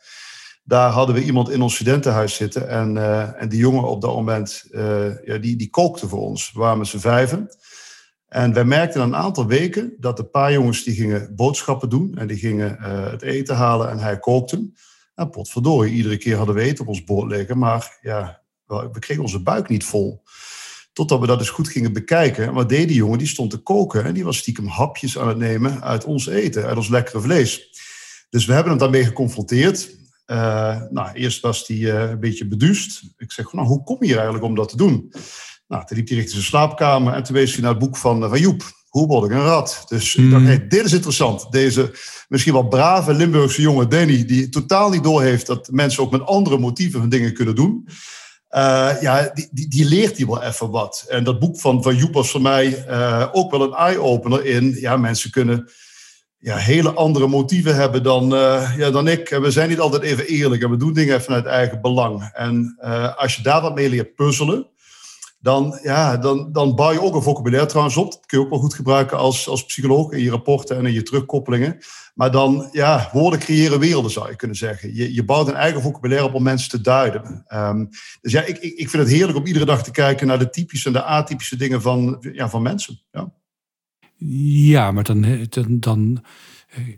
Daar 0.64 0.90
hadden 0.90 1.14
we 1.14 1.22
iemand 1.22 1.50
in 1.50 1.62
ons 1.62 1.74
studentenhuis 1.74 2.34
zitten. 2.34 2.68
En, 2.68 2.96
en 3.38 3.48
die 3.48 3.58
jongen 3.58 3.84
op 3.84 4.00
dat 4.00 4.14
moment, 4.14 4.64
ja, 5.24 5.38
die, 5.38 5.56
die 5.56 5.70
kookte 5.70 6.08
voor 6.08 6.20
ons. 6.20 6.52
We 6.52 6.60
waren 6.60 6.78
met 6.78 6.86
z'n 6.86 6.98
vijven. 6.98 7.48
En 8.28 8.52
wij 8.52 8.64
merkten 8.64 9.00
een 9.00 9.16
aantal 9.16 9.46
weken 9.46 9.96
dat 9.98 10.18
een 10.18 10.30
paar 10.30 10.52
jongens 10.52 10.84
die 10.84 10.94
gingen 10.94 11.34
boodschappen 11.34 11.88
doen. 11.88 12.14
En 12.14 12.26
die 12.26 12.36
gingen 12.36 12.76
het 13.10 13.22
eten 13.22 13.56
halen 13.56 13.90
en 13.90 13.98
hij 13.98 14.18
kookte. 14.18 14.70
Nou, 15.54 15.86
iedere 15.86 16.16
keer 16.16 16.36
hadden 16.36 16.54
we 16.54 16.60
eten 16.60 16.80
op 16.80 16.88
ons 16.88 17.04
bord 17.04 17.30
liggen, 17.30 17.58
maar 17.58 17.98
ja, 18.02 18.42
we 18.66 18.98
kregen 18.98 19.22
onze 19.22 19.42
buik 19.42 19.68
niet 19.68 19.84
vol. 19.84 20.22
Totdat 20.92 21.20
we 21.20 21.26
dat 21.26 21.38
eens 21.38 21.50
goed 21.50 21.68
gingen 21.68 21.92
bekijken. 21.92 22.46
En 22.46 22.54
wat 22.54 22.68
deed 22.68 22.88
die 22.88 22.96
jongen? 22.96 23.18
Die 23.18 23.26
stond 23.26 23.50
te 23.50 23.58
koken 23.58 24.04
en 24.04 24.14
die 24.14 24.24
was 24.24 24.36
stiekem 24.36 24.66
hapjes 24.66 25.18
aan 25.18 25.28
het 25.28 25.36
nemen 25.36 25.82
uit 25.82 26.04
ons 26.04 26.26
eten, 26.26 26.64
uit 26.64 26.76
ons 26.76 26.88
lekkere 26.88 27.20
vlees. 27.20 27.80
Dus 28.30 28.46
we 28.46 28.52
hebben 28.52 28.70
hem 28.70 28.80
daarmee 28.80 29.04
geconfronteerd. 29.04 29.90
Uh, 30.26 30.82
nou, 30.90 31.12
eerst 31.12 31.40
was 31.40 31.66
hij 31.66 31.76
uh, 31.76 32.10
een 32.10 32.20
beetje 32.20 32.48
beduust. 32.48 33.02
Ik 33.16 33.32
zeg, 33.32 33.52
nou, 33.52 33.66
hoe 33.66 33.84
kom 33.84 33.96
je 34.00 34.04
hier 34.04 34.14
eigenlijk 34.14 34.44
om 34.44 34.54
dat 34.54 34.68
te 34.68 34.76
doen? 34.76 35.12
Nou, 35.68 35.86
toen 35.86 35.96
liep 35.96 36.08
hij 36.08 36.16
richting 36.16 36.28
zijn 36.28 36.44
slaapkamer 36.44 37.14
en 37.14 37.22
toen 37.22 37.34
wees 37.34 37.52
hij 37.52 37.62
naar 37.62 37.70
het 37.70 37.78
boek 37.78 37.96
van, 37.96 38.22
uh, 38.22 38.28
van 38.28 38.40
Joep. 38.40 38.81
Hoe 38.92 39.06
word 39.06 39.30
ik 39.30 39.36
een 39.36 39.44
rat? 39.44 39.84
Dus 39.88 40.14
ik 40.14 40.30
dacht, 40.30 40.42
hmm. 40.42 40.50
hey, 40.50 40.66
dit 40.66 40.84
is 40.84 40.92
interessant. 40.92 41.52
Deze 41.52 41.94
misschien 42.28 42.52
wel 42.52 42.68
brave 42.68 43.14
Limburgse 43.14 43.60
jongen, 43.60 43.88
Danny, 43.88 44.24
die 44.24 44.48
totaal 44.48 44.90
niet 44.90 45.02
doorheeft 45.02 45.46
dat 45.46 45.68
mensen 45.70 46.02
ook 46.02 46.10
met 46.10 46.26
andere 46.26 46.58
motieven 46.58 47.00
hun 47.00 47.08
dingen 47.08 47.34
kunnen 47.34 47.54
doen. 47.54 47.88
ja, 49.00 49.30
die, 49.34 49.48
die, 49.50 49.68
die, 49.68 49.84
leert 49.84 50.16
die 50.16 50.26
wel 50.26 50.42
even 50.42 50.70
wat. 50.70 51.04
En 51.08 51.24
dat 51.24 51.38
boek 51.38 51.60
van, 51.60 51.82
van 51.82 51.96
Joep 51.96 52.14
was 52.14 52.30
voor 52.30 52.40
mij 52.40 52.84
ook 53.32 53.50
wel 53.50 53.62
een 53.62 53.74
eye-opener 53.74 54.44
in... 54.44 54.76
Ja, 54.80 54.96
mensen 54.96 55.30
kunnen 55.30 55.70
ja, 56.38 56.56
hele 56.56 56.92
andere 56.92 57.26
motieven 57.26 57.74
hebben 57.74 58.02
dan, 58.02 58.28
ja, 58.76 58.90
dan 58.90 59.08
ik. 59.08 59.30
En 59.30 59.42
we 59.42 59.50
zijn 59.50 59.68
niet 59.68 59.80
altijd 59.80 60.02
even 60.02 60.26
eerlijk 60.26 60.62
en 60.62 60.70
we 60.70 60.76
doen 60.76 60.92
dingen 60.92 61.22
vanuit 61.22 61.46
eigen 61.46 61.80
belang. 61.80 62.30
En 62.32 62.76
als 63.16 63.36
je 63.36 63.42
daar 63.42 63.62
wat 63.62 63.74
mee 63.74 63.88
leert 63.88 64.14
puzzelen 64.14 64.71
dan, 65.42 65.78
ja, 65.82 66.16
dan, 66.16 66.52
dan 66.52 66.74
bouw 66.74 66.92
je 66.92 67.02
ook 67.02 67.14
een 67.14 67.22
vocabulaire 67.22 67.68
trouwens 67.68 67.96
op. 67.96 68.12
Dat 68.12 68.26
kun 68.26 68.38
je 68.38 68.44
ook 68.44 68.50
wel 68.50 68.60
goed 68.60 68.74
gebruiken 68.74 69.18
als, 69.18 69.48
als 69.48 69.64
psycholoog 69.64 70.12
in 70.12 70.22
je 70.22 70.30
rapporten 70.30 70.76
en 70.76 70.86
in 70.86 70.92
je 70.92 71.02
terugkoppelingen. 71.02 71.78
Maar 72.14 72.30
dan, 72.30 72.68
ja, 72.72 73.08
woorden 73.12 73.40
creëren 73.40 73.78
werelden 73.78 74.10
zou 74.10 74.28
je 74.28 74.36
kunnen 74.36 74.56
zeggen. 74.56 74.94
Je, 74.94 75.14
je 75.14 75.24
bouwt 75.24 75.48
een 75.48 75.54
eigen 75.54 75.82
vocabulaire 75.82 76.26
op 76.26 76.34
om 76.34 76.42
mensen 76.42 76.70
te 76.70 76.80
duiden. 76.80 77.44
Ehm, 77.46 77.84
dus 78.20 78.32
ja, 78.32 78.42
ik, 78.42 78.58
ik, 78.58 78.72
ik 78.72 78.90
vind 78.90 79.02
het 79.02 79.12
heerlijk 79.12 79.38
om 79.38 79.46
iedere 79.46 79.64
dag 79.64 79.82
te 79.82 79.90
kijken 79.90 80.26
naar 80.26 80.38
de 80.38 80.50
typische 80.50 80.86
en 80.86 80.92
de 80.92 81.02
atypische 81.02 81.56
dingen 81.56 81.82
van, 81.82 82.26
ja, 82.32 82.48
van 82.48 82.62
mensen. 82.62 83.00
Ja. 83.10 83.32
ja, 84.70 84.92
maar 84.92 85.04
dan, 85.04 85.46
dan, 85.48 85.80
dan, 85.80 86.24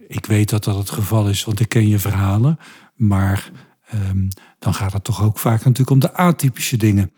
ik 0.09 0.27
weet 0.27 0.51
dat 0.51 0.65
dat 0.65 0.77
het 0.77 0.91
geval 0.91 1.29
is, 1.29 1.45
want 1.45 1.61
ik 1.61 1.69
ken 1.69 1.89
je 1.89 1.99
verhalen. 1.99 2.59
Maar 2.95 3.51
um, 3.95 4.29
dan 4.59 4.75
gaat 4.75 4.93
het 4.93 5.05
toch 5.05 5.23
ook 5.23 5.39
vaak 5.39 5.59
natuurlijk 5.59 5.91
om 5.91 5.99
de 5.99 6.13
atypische 6.13 6.77
dingen. 6.77 7.13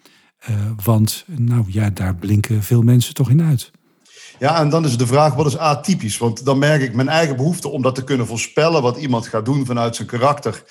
Uh, 0.50 0.70
want 0.84 1.24
nou 1.26 1.64
ja, 1.68 1.90
daar 1.90 2.14
blinken 2.14 2.62
veel 2.62 2.82
mensen 2.82 3.14
toch 3.14 3.30
in 3.30 3.42
uit. 3.42 3.70
Ja, 4.38 4.60
en 4.60 4.68
dan 4.68 4.84
is 4.84 4.96
de 4.96 5.06
vraag, 5.06 5.34
wat 5.34 5.46
is 5.46 5.58
atypisch? 5.58 6.18
Want 6.18 6.44
dan 6.44 6.58
merk 6.58 6.82
ik 6.82 6.94
mijn 6.94 7.08
eigen 7.08 7.36
behoefte 7.36 7.68
om 7.68 7.82
dat 7.82 7.94
te 7.94 8.04
kunnen 8.04 8.26
voorspellen, 8.26 8.82
wat 8.82 8.96
iemand 8.96 9.26
gaat 9.26 9.44
doen 9.44 9.66
vanuit 9.66 9.96
zijn 9.96 10.08
karakter. 10.08 10.62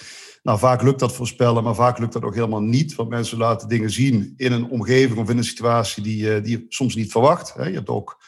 Nou, 0.44 0.60
vaak 0.60 0.82
lukt 0.82 1.00
dat 1.00 1.14
voorspellen, 1.14 1.64
maar 1.64 1.76
vaak 1.76 2.00
lukt 2.00 2.14
dat 2.14 2.24
ook 2.24 2.36
helemaal 2.36 2.62
niet. 2.62 2.96
Want 2.96 3.10
mensen 3.10 3.38
laten 3.38 3.68
dingen 3.68 3.90
zien 3.90 4.34
in 4.38 4.52
een 4.52 4.70
omgeving 4.70 5.20
of 5.20 5.30
in 5.30 5.38
een 5.38 5.44
situatie 5.44 6.04
die, 6.04 6.24
uh, 6.24 6.44
die 6.44 6.58
je 6.58 6.66
soms 6.70 6.96
niet 6.96 7.12
verwacht. 7.12 7.54
Je 7.58 7.64
hebt 7.64 7.90
ook 7.90 8.24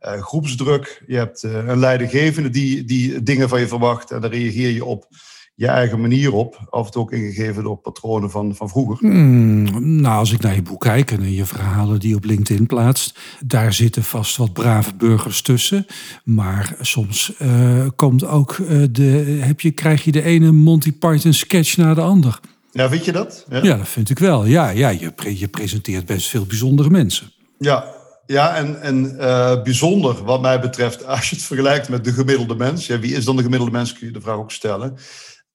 uh, 0.00 0.22
groepsdruk, 0.22 1.02
je 1.06 1.16
hebt 1.16 1.42
een 1.42 1.78
leidinggevende 1.78 2.50
die, 2.50 2.84
die 2.84 3.22
dingen 3.22 3.48
van 3.48 3.60
je 3.60 3.68
verwacht 3.68 4.10
en 4.10 4.20
daar 4.20 4.30
reageer 4.30 4.70
je 4.70 4.84
op 4.84 5.08
je 5.54 5.66
eigen 5.66 6.00
manier 6.00 6.32
op. 6.32 6.66
Af 6.70 6.86
en 6.86 6.92
toe 6.92 7.02
ook 7.02 7.12
ingegeven 7.12 7.62
door 7.62 7.76
patronen 7.76 8.30
van, 8.30 8.54
van 8.54 8.68
vroeger. 8.68 8.96
Hmm, 8.98 10.00
nou, 10.00 10.18
als 10.18 10.32
ik 10.32 10.40
naar 10.40 10.54
je 10.54 10.62
boek 10.62 10.80
kijk 10.80 11.10
en 11.10 11.32
je 11.32 11.44
verhalen 11.44 12.00
die 12.00 12.08
je 12.08 12.16
op 12.16 12.24
LinkedIn 12.24 12.66
plaatst, 12.66 13.18
daar 13.44 13.72
zitten 13.72 14.02
vast 14.02 14.36
wat 14.36 14.52
brave 14.52 14.94
burgers 14.94 15.42
tussen. 15.42 15.86
Maar 16.24 16.76
soms 16.80 17.32
uh, 17.42 17.86
komt 17.96 18.26
ook 18.26 18.56
uh, 18.56 18.84
de, 18.90 19.38
heb 19.40 19.60
je, 19.60 19.70
krijg 19.70 20.04
je 20.04 20.12
de 20.12 20.22
ene 20.22 20.52
Monty 20.52 20.92
Python 20.92 21.32
sketch 21.32 21.76
na 21.76 21.94
de 21.94 22.00
ander. 22.00 22.40
Ja, 22.70 22.88
vind 22.88 23.04
je 23.04 23.12
dat? 23.12 23.46
Ja, 23.48 23.62
ja 23.62 23.76
dat 23.76 23.88
vind 23.88 24.10
ik 24.10 24.18
wel. 24.18 24.44
Ja, 24.44 24.68
ja 24.68 24.88
je, 24.88 25.12
je 25.38 25.48
presenteert 25.48 26.06
best 26.06 26.28
veel 26.28 26.46
bijzondere 26.46 26.90
mensen. 26.90 27.32
Ja, 27.58 27.94
ja, 28.26 28.56
en, 28.56 28.80
en 28.80 29.16
uh, 29.20 29.62
bijzonder 29.62 30.24
wat 30.24 30.40
mij 30.40 30.60
betreft, 30.60 31.06
als 31.14 31.30
je 31.30 31.36
het 31.36 31.44
vergelijkt 31.44 31.88
met 31.88 32.04
de 32.04 32.12
gemiddelde 32.12 32.54
mens. 32.54 32.86
Ja, 32.86 32.98
wie 32.98 33.14
is 33.14 33.24
dan 33.24 33.36
de 33.36 33.42
gemiddelde 33.42 33.72
mens, 33.72 33.92
kun 33.92 34.06
je 34.06 34.12
de 34.12 34.20
vraag 34.20 34.36
ook 34.36 34.52
stellen. 34.52 34.96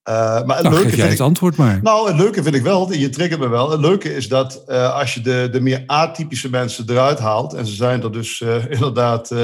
Uh, 0.08 0.14
maar 0.44 0.56
het 0.56 0.64
nou, 0.64 0.74
leuke 0.74 0.96
jij 0.96 1.08
het 1.08 1.20
antwoord 1.20 1.56
maar. 1.56 1.80
Nou, 1.82 2.08
het 2.08 2.16
leuke 2.16 2.42
vind 2.42 2.54
ik 2.54 2.62
wel, 2.62 2.92
je 2.92 3.08
triggert 3.08 3.40
me 3.40 3.48
wel. 3.48 3.70
Het 3.70 3.80
leuke 3.80 4.14
is 4.14 4.28
dat 4.28 4.62
uh, 4.66 4.94
als 4.94 5.14
je 5.14 5.20
de, 5.20 5.48
de 5.52 5.60
meer 5.60 5.82
atypische 5.86 6.50
mensen 6.50 6.84
eruit 6.90 7.18
haalt, 7.18 7.52
en 7.52 7.66
ze 7.66 7.74
zijn 7.74 8.02
er 8.02 8.12
dus 8.12 8.40
uh, 8.40 8.70
inderdaad 8.76 9.34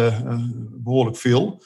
behoorlijk 0.70 1.16
veel, 1.16 1.62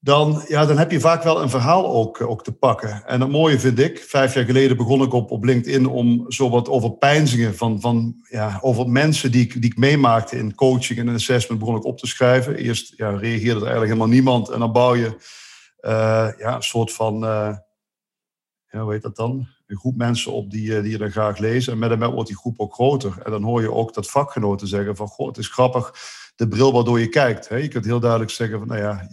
dan, 0.00 0.44
ja, 0.48 0.66
dan 0.66 0.78
heb 0.78 0.90
je 0.90 1.00
vaak 1.00 1.22
wel 1.22 1.42
een 1.42 1.50
verhaal 1.50 1.86
ook, 1.86 2.20
ook 2.20 2.44
te 2.44 2.52
pakken. 2.52 3.02
En 3.06 3.20
het 3.20 3.30
mooie 3.30 3.60
vind 3.60 3.78
ik, 3.78 3.98
vijf 3.98 4.34
jaar 4.34 4.44
geleden 4.44 4.76
begon 4.76 5.02
ik 5.02 5.12
op, 5.12 5.30
op 5.30 5.44
LinkedIn 5.44 5.86
om 5.86 6.24
zo 6.28 6.50
wat 6.50 6.68
over 6.68 6.92
pijnzingen 6.92 7.56
van, 7.56 7.80
van 7.80 8.14
ja, 8.28 8.58
over 8.60 8.88
mensen 8.88 9.32
die 9.32 9.42
ik, 9.42 9.52
die 9.52 9.70
ik 9.70 9.76
meemaakte 9.76 10.36
in 10.36 10.54
coaching 10.54 10.98
en 10.98 11.08
assessment 11.08 11.60
begon 11.60 11.76
ik 11.76 11.84
op 11.84 11.98
te 11.98 12.06
schrijven. 12.06 12.56
Eerst 12.56 12.92
ja, 12.96 13.08
reageerde 13.10 13.60
er 13.60 13.66
eigenlijk 13.66 13.86
helemaal 13.86 14.14
niemand 14.14 14.48
en 14.48 14.58
dan 14.58 14.72
bouw 14.72 14.94
je 14.94 15.16
ja, 16.38 16.54
een 16.54 16.62
soort 16.62 16.92
van 16.92 17.24
ja, 18.74 18.80
hoe 18.82 18.92
heet 18.92 19.02
dat 19.02 19.16
dan? 19.16 19.48
Een 19.66 19.76
groep 19.76 19.96
mensen 19.96 20.32
op 20.32 20.50
die, 20.50 20.76
eh, 20.76 20.82
die 20.82 20.90
je 20.90 20.98
dan 20.98 21.10
graag 21.10 21.38
lezen. 21.38 21.72
En 21.72 21.78
met 21.78 21.90
en 21.90 21.98
met 21.98 22.10
wordt 22.10 22.28
die 22.28 22.36
groep 22.36 22.60
ook 22.60 22.74
groter. 22.74 23.18
En 23.22 23.30
dan 23.30 23.42
hoor 23.42 23.60
je 23.60 23.72
ook 23.72 23.94
dat 23.94 24.10
vakgenoten 24.10 24.68
zeggen 24.68 24.96
van, 24.96 25.06
goh, 25.06 25.26
het 25.26 25.38
is 25.38 25.48
grappig, 25.48 25.94
de 26.36 26.48
bril 26.48 26.72
waardoor 26.72 27.00
je 27.00 27.08
kijkt. 27.08 27.48
Je 27.48 27.68
kunt 27.68 27.84
heel 27.84 28.00
duidelijk 28.00 28.30
zeggen 28.30 28.58
van, 28.58 28.68
nou 28.68 28.80
ja, 28.80 29.06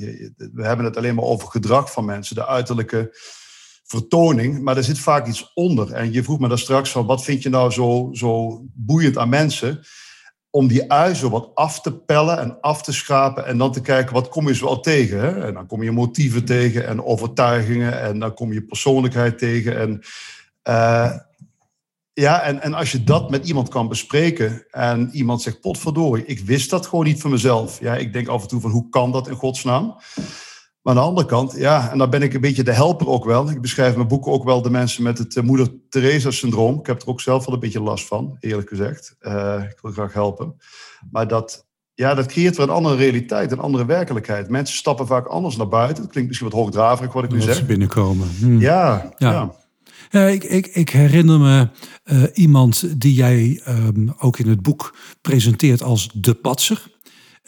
we 0.53 0.65
hebben 0.65 0.86
het 0.86 0.98
alleen 0.98 1.15
maar 1.15 1.24
over 1.24 1.48
gedrag 1.48 1.91
van 1.91 2.06
mensen, 2.06 2.36
de 2.36 2.48
uiterlijke 2.48 3.18
vertoning, 3.84 4.62
maar 4.62 4.77
er 4.77 4.84
zit 4.84 5.00
vaak 5.00 5.27
iets 5.27 5.51
onder. 5.53 5.91
En 5.91 6.12
je 6.12 6.24
vroeg 6.24 6.39
me 6.39 6.48
daar 6.48 6.60
straks 6.60 6.91
van, 6.91 7.06
wat 7.06 7.24
vind 7.24 7.44
je 7.44 7.50
nou 7.50 7.72
zo, 7.72 8.10
zo 8.12 8.62
boeiend 8.74 9.18
aan 9.18 9.30
mensen? 9.30 9.84
Om 10.51 10.67
die 10.67 10.91
ui 10.91 11.15
zo 11.15 11.29
wat 11.29 11.50
af 11.53 11.81
te 11.81 11.93
pellen 11.93 12.39
en 12.39 12.58
af 12.62 12.81
te 12.81 12.93
schapen 12.93 13.46
en 13.46 13.58
dan 13.58 13.72
te 13.72 13.81
kijken 13.81 14.13
wat 14.13 14.29
kom 14.29 14.48
je 14.48 14.55
zo 14.55 14.65
al 14.65 14.79
tegen. 14.79 15.20
Hè? 15.20 15.46
En 15.46 15.53
dan 15.53 15.67
kom 15.67 15.84
je 15.84 15.91
motieven 15.91 16.46
tegen 16.46 16.88
en 16.88 17.03
overtuigingen 17.03 18.01
en 18.01 18.20
dan 18.20 18.34
kom 18.34 18.53
je 18.53 18.63
persoonlijkheid 18.63 19.38
tegen. 19.38 19.79
En, 19.79 20.01
uh, 20.70 21.12
ja, 22.13 22.41
en, 22.41 22.62
en 22.62 22.74
als 22.74 22.91
je 22.91 23.03
dat 23.03 23.29
met 23.29 23.48
iemand 23.48 23.70
kan 23.70 23.88
bespreken 23.88 24.65
en 24.72 25.10
iemand 25.12 25.41
zegt, 25.41 25.62
potverdorie, 25.62 26.25
ik 26.25 26.39
wist 26.39 26.70
dat 26.70 26.88
gewoon 26.88 27.05
niet 27.05 27.22
van 27.22 27.31
mezelf. 27.31 27.79
Ja, 27.79 27.96
ik 27.96 28.13
denk 28.13 28.27
af 28.27 28.41
en 28.41 28.48
toe 28.48 28.62
van 28.62 28.72
hoe 28.72 28.89
kan 28.89 29.12
dat 29.12 29.27
in 29.27 29.36
godsnaam? 29.36 29.96
Maar 30.82 30.94
aan 30.94 31.02
de 31.02 31.08
andere 31.08 31.28
kant, 31.28 31.56
ja, 31.58 31.92
en 31.92 31.98
dan 31.98 32.10
ben 32.10 32.22
ik 32.22 32.34
een 32.34 32.42
beetje 32.42 32.64
de 32.64 32.74
helper 32.74 33.08
ook 33.08 33.26
wel. 33.26 33.50
Ik 33.50 33.62
beschrijf 33.62 33.92
in 33.92 33.96
mijn 33.96 34.08
boeken 34.08 34.32
ook 34.32 34.44
wel 34.44 34.62
de 34.62 34.70
mensen 34.70 35.04
met 35.04 35.18
het 35.18 35.36
uh, 35.36 35.44
Moeder 35.44 35.68
Teresa-syndroom. 35.90 36.80
Ik 36.80 36.86
heb 36.86 37.02
er 37.02 37.08
ook 37.08 37.22
zelf 37.22 37.46
wel 37.46 37.54
een 37.54 37.60
beetje 37.60 37.82
last 37.82 38.08
van, 38.08 38.38
eerlijk 38.40 38.70
gezegd. 38.70 39.16
Uh, 39.22 39.64
ik 39.70 39.78
wil 39.82 39.92
graag 39.92 40.14
helpen. 40.14 40.56
Maar 41.12 41.28
dat, 41.28 41.66
ja, 41.94 42.14
dat 42.14 42.26
creëert 42.26 42.58
weer 42.58 42.68
een 42.68 42.74
andere 42.74 42.96
realiteit, 42.96 43.52
een 43.52 43.60
andere 43.60 43.86
werkelijkheid. 43.86 44.50
Mensen 44.50 44.78
stappen 44.78 45.08
vaak 45.08 45.26
anders 45.26 45.56
naar 45.56 45.68
buiten. 45.68 46.04
Het 46.04 46.12
klinkt 46.12 46.30
misschien 46.30 46.50
wat 46.50 46.60
hoogdraverig 46.60 47.14
wat 47.14 47.24
ik 47.24 47.32
nu 47.32 47.42
zeg. 47.42 47.56
Ze 47.56 47.66
binnenkomen. 47.66 48.28
Hm. 48.40 48.60
Ja, 48.60 49.14
ja. 49.18 49.52
ja. 50.10 50.28
ik, 50.28 50.44
ik, 50.44 50.68
ik, 50.68 50.90
herinner 50.90 51.40
me 51.40 51.70
uh, 52.06 52.24
iemand 52.34 53.02
die 53.02 53.14
jij 53.14 53.62
um, 53.68 54.14
ook 54.20 54.40
in 54.40 54.48
het 54.48 54.62
boek 54.62 54.96
presenteert 55.22 55.84
als 55.84 56.10
de 56.14 56.34
patser. 56.34 56.90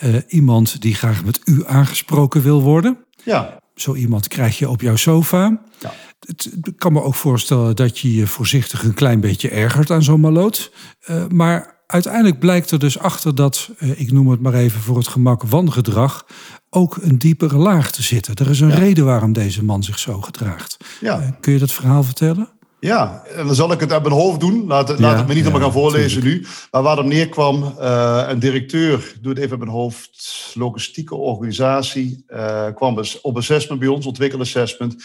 Uh, 0.04 0.16
iemand 0.28 0.82
die 0.82 0.96
graag 0.96 1.26
met 1.26 1.42
u 1.46 1.64
aangesproken 1.66 2.42
wil 2.42 2.62
worden. 2.62 2.98
Ja. 3.24 3.60
Zo 3.76 3.96
iemand 3.96 4.28
krijg 4.28 4.58
je 4.58 4.70
op 4.70 4.82
jouw 4.82 4.96
sofa. 4.96 5.62
Ja. 5.80 5.94
Het, 6.20 6.50
ik 6.62 6.78
kan 6.78 6.94
me 6.94 7.02
ook 7.02 7.16
voorstellen 7.16 7.76
dat 7.76 8.00
je 8.00 8.16
je 8.16 8.28
voorzichtig 8.28 8.84
een 8.84 8.94
klein 8.94 9.20
beetje 9.20 9.50
ergert 9.50 9.92
aan 9.92 10.04
zo'n 10.04 10.20
maloot. 10.20 10.72
Uh, 11.10 11.28
maar 11.28 11.82
uiteindelijk 11.88 12.40
blijkt 12.40 12.72
er 12.72 12.80
dus 12.80 13.00
achter 13.00 13.36
dat, 13.36 13.70
uh, 13.80 14.00
ik 14.00 14.12
noem 14.12 14.30
het 14.30 14.42
maar 14.42 14.54
even 14.54 14.82
voor 14.82 14.98
het 14.98 15.08
gemak, 15.08 15.44
wangedrag, 15.44 16.26
ook 16.70 16.98
een 17.02 17.18
diepere 17.18 17.58
laag 17.58 17.92
te 17.92 18.04
zitten. 18.04 18.36
Er 18.36 18.50
is 18.50 18.60
een 18.60 18.68
ja. 18.68 18.76
reden 18.76 19.06
waarom 19.06 19.34
deze 19.34 19.64
man 19.64 19.84
zich 19.84 20.00
zo 20.00 20.22
gedraagt. 20.22 20.78
Ja. 21.02 21.20
Uh, 21.20 21.28
kun 21.40 21.54
je 21.54 21.60
dat 21.60 21.72
verhaal 21.72 22.04
vertellen? 22.04 22.50
Ja, 22.84 23.24
en 23.26 23.46
dan 23.46 23.56
zal 23.56 23.72
ik 23.72 23.80
het 23.80 23.92
uit 23.92 24.04
mijn 24.04 24.16
hoofd 24.16 24.40
doen. 24.40 24.68
Laat, 24.68 24.88
ja, 24.88 24.96
laat 25.00 25.18
het 25.18 25.28
me 25.28 25.34
niet 25.34 25.44
ja, 25.44 25.50
allemaal 25.50 25.68
gaan 25.68 25.80
voorlezen 25.80 26.22
tuurlijk. 26.22 26.44
nu. 26.44 26.50
Maar 26.72 26.82
waar 26.82 26.98
het 26.98 27.06
neerkwam, 27.06 27.64
uh, 27.80 28.26
een 28.28 28.40
directeur, 28.40 29.14
doe 29.22 29.32
het 29.32 29.38
even 29.38 29.52
uit 29.52 29.60
mijn 29.60 29.72
hoofd, 29.72 30.52
logistieke 30.54 31.16
organisatie, 31.16 32.24
uh, 32.28 32.68
kwam 32.76 33.04
op 33.22 33.38
assessment 33.38 33.80
bij 33.80 33.90
ons, 33.90 34.06
ontwikkelassessment. 34.06 34.94
En 34.94 35.00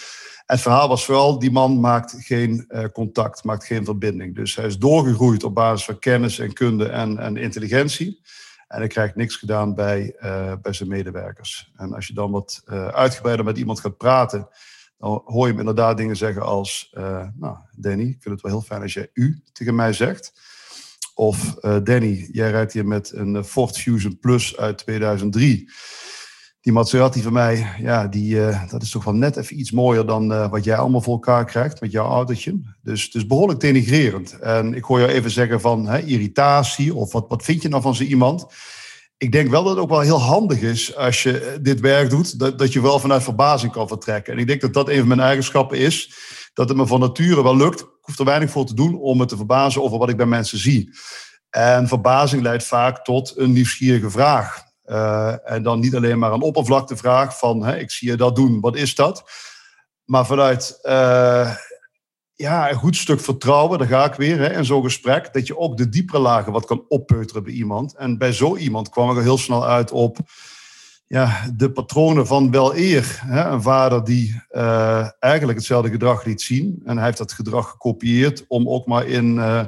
het 0.47 0.61
verhaal 0.61 0.89
was 0.89 1.05
vooral, 1.05 1.39
die 1.39 1.51
man 1.51 1.81
maakt 1.81 2.15
geen 2.19 2.65
uh, 2.69 2.85
contact, 2.93 3.45
maakt 3.45 3.65
geen 3.65 3.85
verbinding. 3.85 4.35
Dus 4.35 4.57
hij 4.57 4.67
is 4.67 4.79
doorgegroeid 4.79 5.45
op 5.45 5.55
basis 5.55 5.85
van 5.85 5.99
kennis 5.99 6.39
en 6.39 6.53
kunde 6.53 6.89
en, 6.89 7.19
en 7.19 7.37
intelligentie. 7.37 8.21
En 8.69 8.79
hij 8.79 8.89
krijgt 8.89 9.17
niks 9.17 9.37
gedaan 9.37 9.75
bij, 9.75 10.17
bij 10.63 10.73
zijn 10.73 10.89
medewerkers. 10.89 11.71
En 11.77 11.95
als 11.95 12.07
je 12.07 12.15
dan 12.15 12.31
wat 12.31 12.63
uitgebreider 12.93 13.45
met 13.45 13.59
iemand 13.59 13.81
gaat 13.81 13.97
praten 13.97 14.49
dan 14.99 15.23
hoor 15.25 15.47
je 15.47 15.51
hem 15.51 15.59
inderdaad 15.59 15.97
dingen 15.97 16.17
zeggen 16.17 16.43
als... 16.43 16.93
Uh, 16.99 17.27
nou, 17.35 17.57
Danny, 17.77 18.03
ik 18.03 18.23
vind 18.23 18.35
het 18.35 18.41
wel 18.41 18.53
heel 18.53 18.61
fijn 18.61 18.83
als 18.83 18.93
jij 18.93 19.11
u 19.13 19.43
tegen 19.53 19.75
mij 19.75 19.93
zegt. 19.93 20.33
Of 21.15 21.57
uh, 21.61 21.77
Danny, 21.83 22.29
jij 22.33 22.51
rijdt 22.51 22.73
hier 22.73 22.87
met 22.87 23.13
een 23.13 23.45
Ford 23.45 23.79
Fusion 23.79 24.19
Plus 24.19 24.57
uit 24.57 24.79
2003. 24.79 25.71
Die 26.61 26.73
Maserati 26.73 27.23
van 27.23 27.33
mij, 27.33 27.75
ja, 27.81 28.07
die, 28.07 28.41
dat 28.69 28.83
is 28.83 28.91
toch 28.91 29.05
wel 29.05 29.15
net 29.15 29.37
even 29.37 29.59
iets 29.59 29.71
mooier 29.71 30.07
dan 30.07 30.49
wat 30.51 30.65
jij 30.65 30.77
allemaal 30.77 31.01
voor 31.01 31.13
elkaar 31.13 31.45
krijgt 31.45 31.81
met 31.81 31.91
jouw 31.91 32.09
autootje. 32.09 32.61
Dus, 32.83 33.11
dus 33.11 33.27
behoorlijk 33.27 33.61
denigrerend. 33.61 34.39
En 34.39 34.75
ik 34.75 34.85
hoor 34.85 34.99
jou 35.01 35.11
even 35.11 35.31
zeggen 35.31 35.61
van 35.61 35.87
hè, 35.87 35.99
irritatie 35.99 36.95
of 36.95 37.13
wat, 37.13 37.25
wat 37.29 37.43
vind 37.43 37.63
je 37.63 37.69
nou 37.69 37.83
van 37.83 37.95
zo 37.95 38.03
iemand 38.03 38.47
ik 39.19 39.33
denk 39.33 39.51
wel 39.51 39.63
dat 39.63 39.73
het 39.73 39.83
ook 39.83 39.91
wel 39.91 40.01
heel 40.01 40.21
handig 40.21 40.61
is 40.61 40.97
als 40.97 41.23
je 41.23 41.59
dit 41.63 41.81
werk 41.81 42.11
doet, 42.11 42.39
dat, 42.39 42.59
dat 42.59 42.73
je 42.73 42.83
wel 42.83 42.99
vanuit 42.99 43.23
verbazing 43.23 43.73
kan 43.73 43.89
vertrekken. 43.89 44.33
En 44.33 44.39
ik 44.39 44.47
denk 44.47 44.61
dat 44.61 44.73
dat 44.73 44.89
een 44.89 44.99
van 44.99 45.09
mijn 45.09 45.21
eigenschappen 45.21 45.79
is, 45.79 46.13
dat 46.55 46.69
het 46.69 46.79
me 46.79 46.87
van 46.87 47.01
nature 47.01 47.43
wel 47.43 47.57
lukt. 47.57 47.81
Ik 47.81 47.87
hoef 48.01 48.19
er 48.19 48.25
weinig 48.25 48.51
voor 48.51 48.67
te 48.67 48.75
doen 48.75 48.99
om 49.01 49.17
me 49.17 49.25
te 49.25 49.37
verbazen 49.37 49.83
over 49.83 49.99
wat 49.99 50.09
ik 50.09 50.17
bij 50.17 50.27
mensen 50.27 50.59
zie. 50.59 50.91
En 51.51 51.89
verbazing 51.89 52.43
leidt 52.43 52.65
vaak 52.65 53.05
tot 53.05 53.33
een 53.37 53.53
nieuwsgierige 53.53 54.11
vraag. 54.11 54.67
Uh, 54.87 55.51
en 55.51 55.63
dan 55.63 55.81
niet 55.81 55.95
alleen 55.95 56.19
maar 56.19 56.33
een 56.33 56.43
oppervlaktevraag 56.43 57.39
van, 57.39 57.65
hè, 57.65 57.79
ik 57.79 57.91
zie 57.91 58.11
je 58.11 58.17
dat 58.17 58.37
doen, 58.37 58.61
wat 58.61 58.77
is 58.77 58.95
dat? 58.95 59.31
Maar 60.05 60.27
vanuit 60.27 60.79
uh, 60.83 61.55
ja, 62.39 62.71
een 62.71 62.77
goed 62.77 62.97
stuk 62.97 63.21
vertrouwen, 63.21 63.79
daar 63.79 63.89
ga 63.89 64.05
ik 64.05 64.15
weer, 64.15 64.39
hè, 64.39 64.57
in 64.57 64.65
zo'n 64.65 64.83
gesprek, 64.83 65.33
dat 65.33 65.47
je 65.47 65.59
ook 65.59 65.77
de 65.77 65.89
diepere 65.89 66.19
lagen 66.19 66.53
wat 66.53 66.65
kan 66.65 66.85
oppeuteren 66.89 67.43
bij 67.43 67.53
iemand. 67.53 67.95
En 67.97 68.19
bij 68.19 68.33
zo 68.33 68.57
iemand 68.57 68.89
kwam 68.89 69.11
ik 69.11 69.17
er 69.17 69.23
heel 69.23 69.39
snel 69.39 69.67
uit 69.67 69.91
op 69.91 70.19
ja, 71.07 71.51
de 71.55 71.71
patronen 71.71 72.27
van 72.27 72.51
wel 72.51 72.77
eer. 72.77 73.21
Hè? 73.25 73.45
Een 73.45 73.63
vader 73.63 74.05
die 74.05 74.43
uh, 74.51 75.09
eigenlijk 75.19 75.59
hetzelfde 75.59 75.91
gedrag 75.91 76.25
liet 76.25 76.43
zien. 76.43 76.83
En 76.85 76.97
hij 76.97 77.07
heeft 77.07 77.19
dat 77.19 77.33
gedrag 77.33 77.71
gekopieerd 77.71 78.45
om 78.49 78.69
ook 78.69 78.87
maar 78.87 79.07
in, 79.07 79.37
uh, 79.37 79.65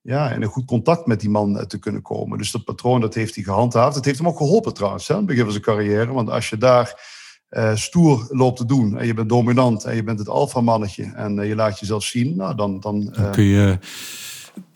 ja, 0.00 0.30
in 0.30 0.42
een 0.42 0.48
goed 0.48 0.64
contact 0.64 1.06
met 1.06 1.20
die 1.20 1.30
man 1.30 1.58
eh, 1.58 1.64
te 1.64 1.78
kunnen 1.78 2.02
komen. 2.02 2.38
Dus 2.38 2.50
dat 2.50 2.64
patroon 2.64 3.00
dat 3.00 3.14
heeft 3.14 3.34
hij 3.34 3.44
gehandhaafd. 3.44 3.96
Het 3.96 4.04
heeft 4.04 4.18
hem 4.18 4.28
ook 4.28 4.36
geholpen 4.36 4.74
trouwens, 4.74 5.08
hè, 5.08 5.14
aan 5.14 5.20
het 5.20 5.28
begin 5.28 5.42
van 5.42 5.52
zijn 5.52 5.64
carrière. 5.64 6.12
Want 6.12 6.30
als 6.30 6.48
je 6.48 6.56
daar 6.56 7.20
uh, 7.52 7.74
stoer 7.74 8.26
loopt 8.30 8.56
te 8.56 8.66
doen 8.66 8.98
en 8.98 9.06
je 9.06 9.14
bent 9.14 9.28
dominant 9.28 9.84
en 9.84 9.94
je 9.94 10.02
bent 10.02 10.18
het 10.18 10.28
alfamannetje 10.28 11.12
en 11.14 11.38
uh, 11.38 11.48
je 11.48 11.54
laat 11.54 11.78
jezelf 11.78 12.04
zien, 12.04 12.36
nou, 12.36 12.54
dan, 12.54 12.80
dan, 12.80 13.12
dan 13.12 13.30
kun 13.30 13.44
je 13.44 13.78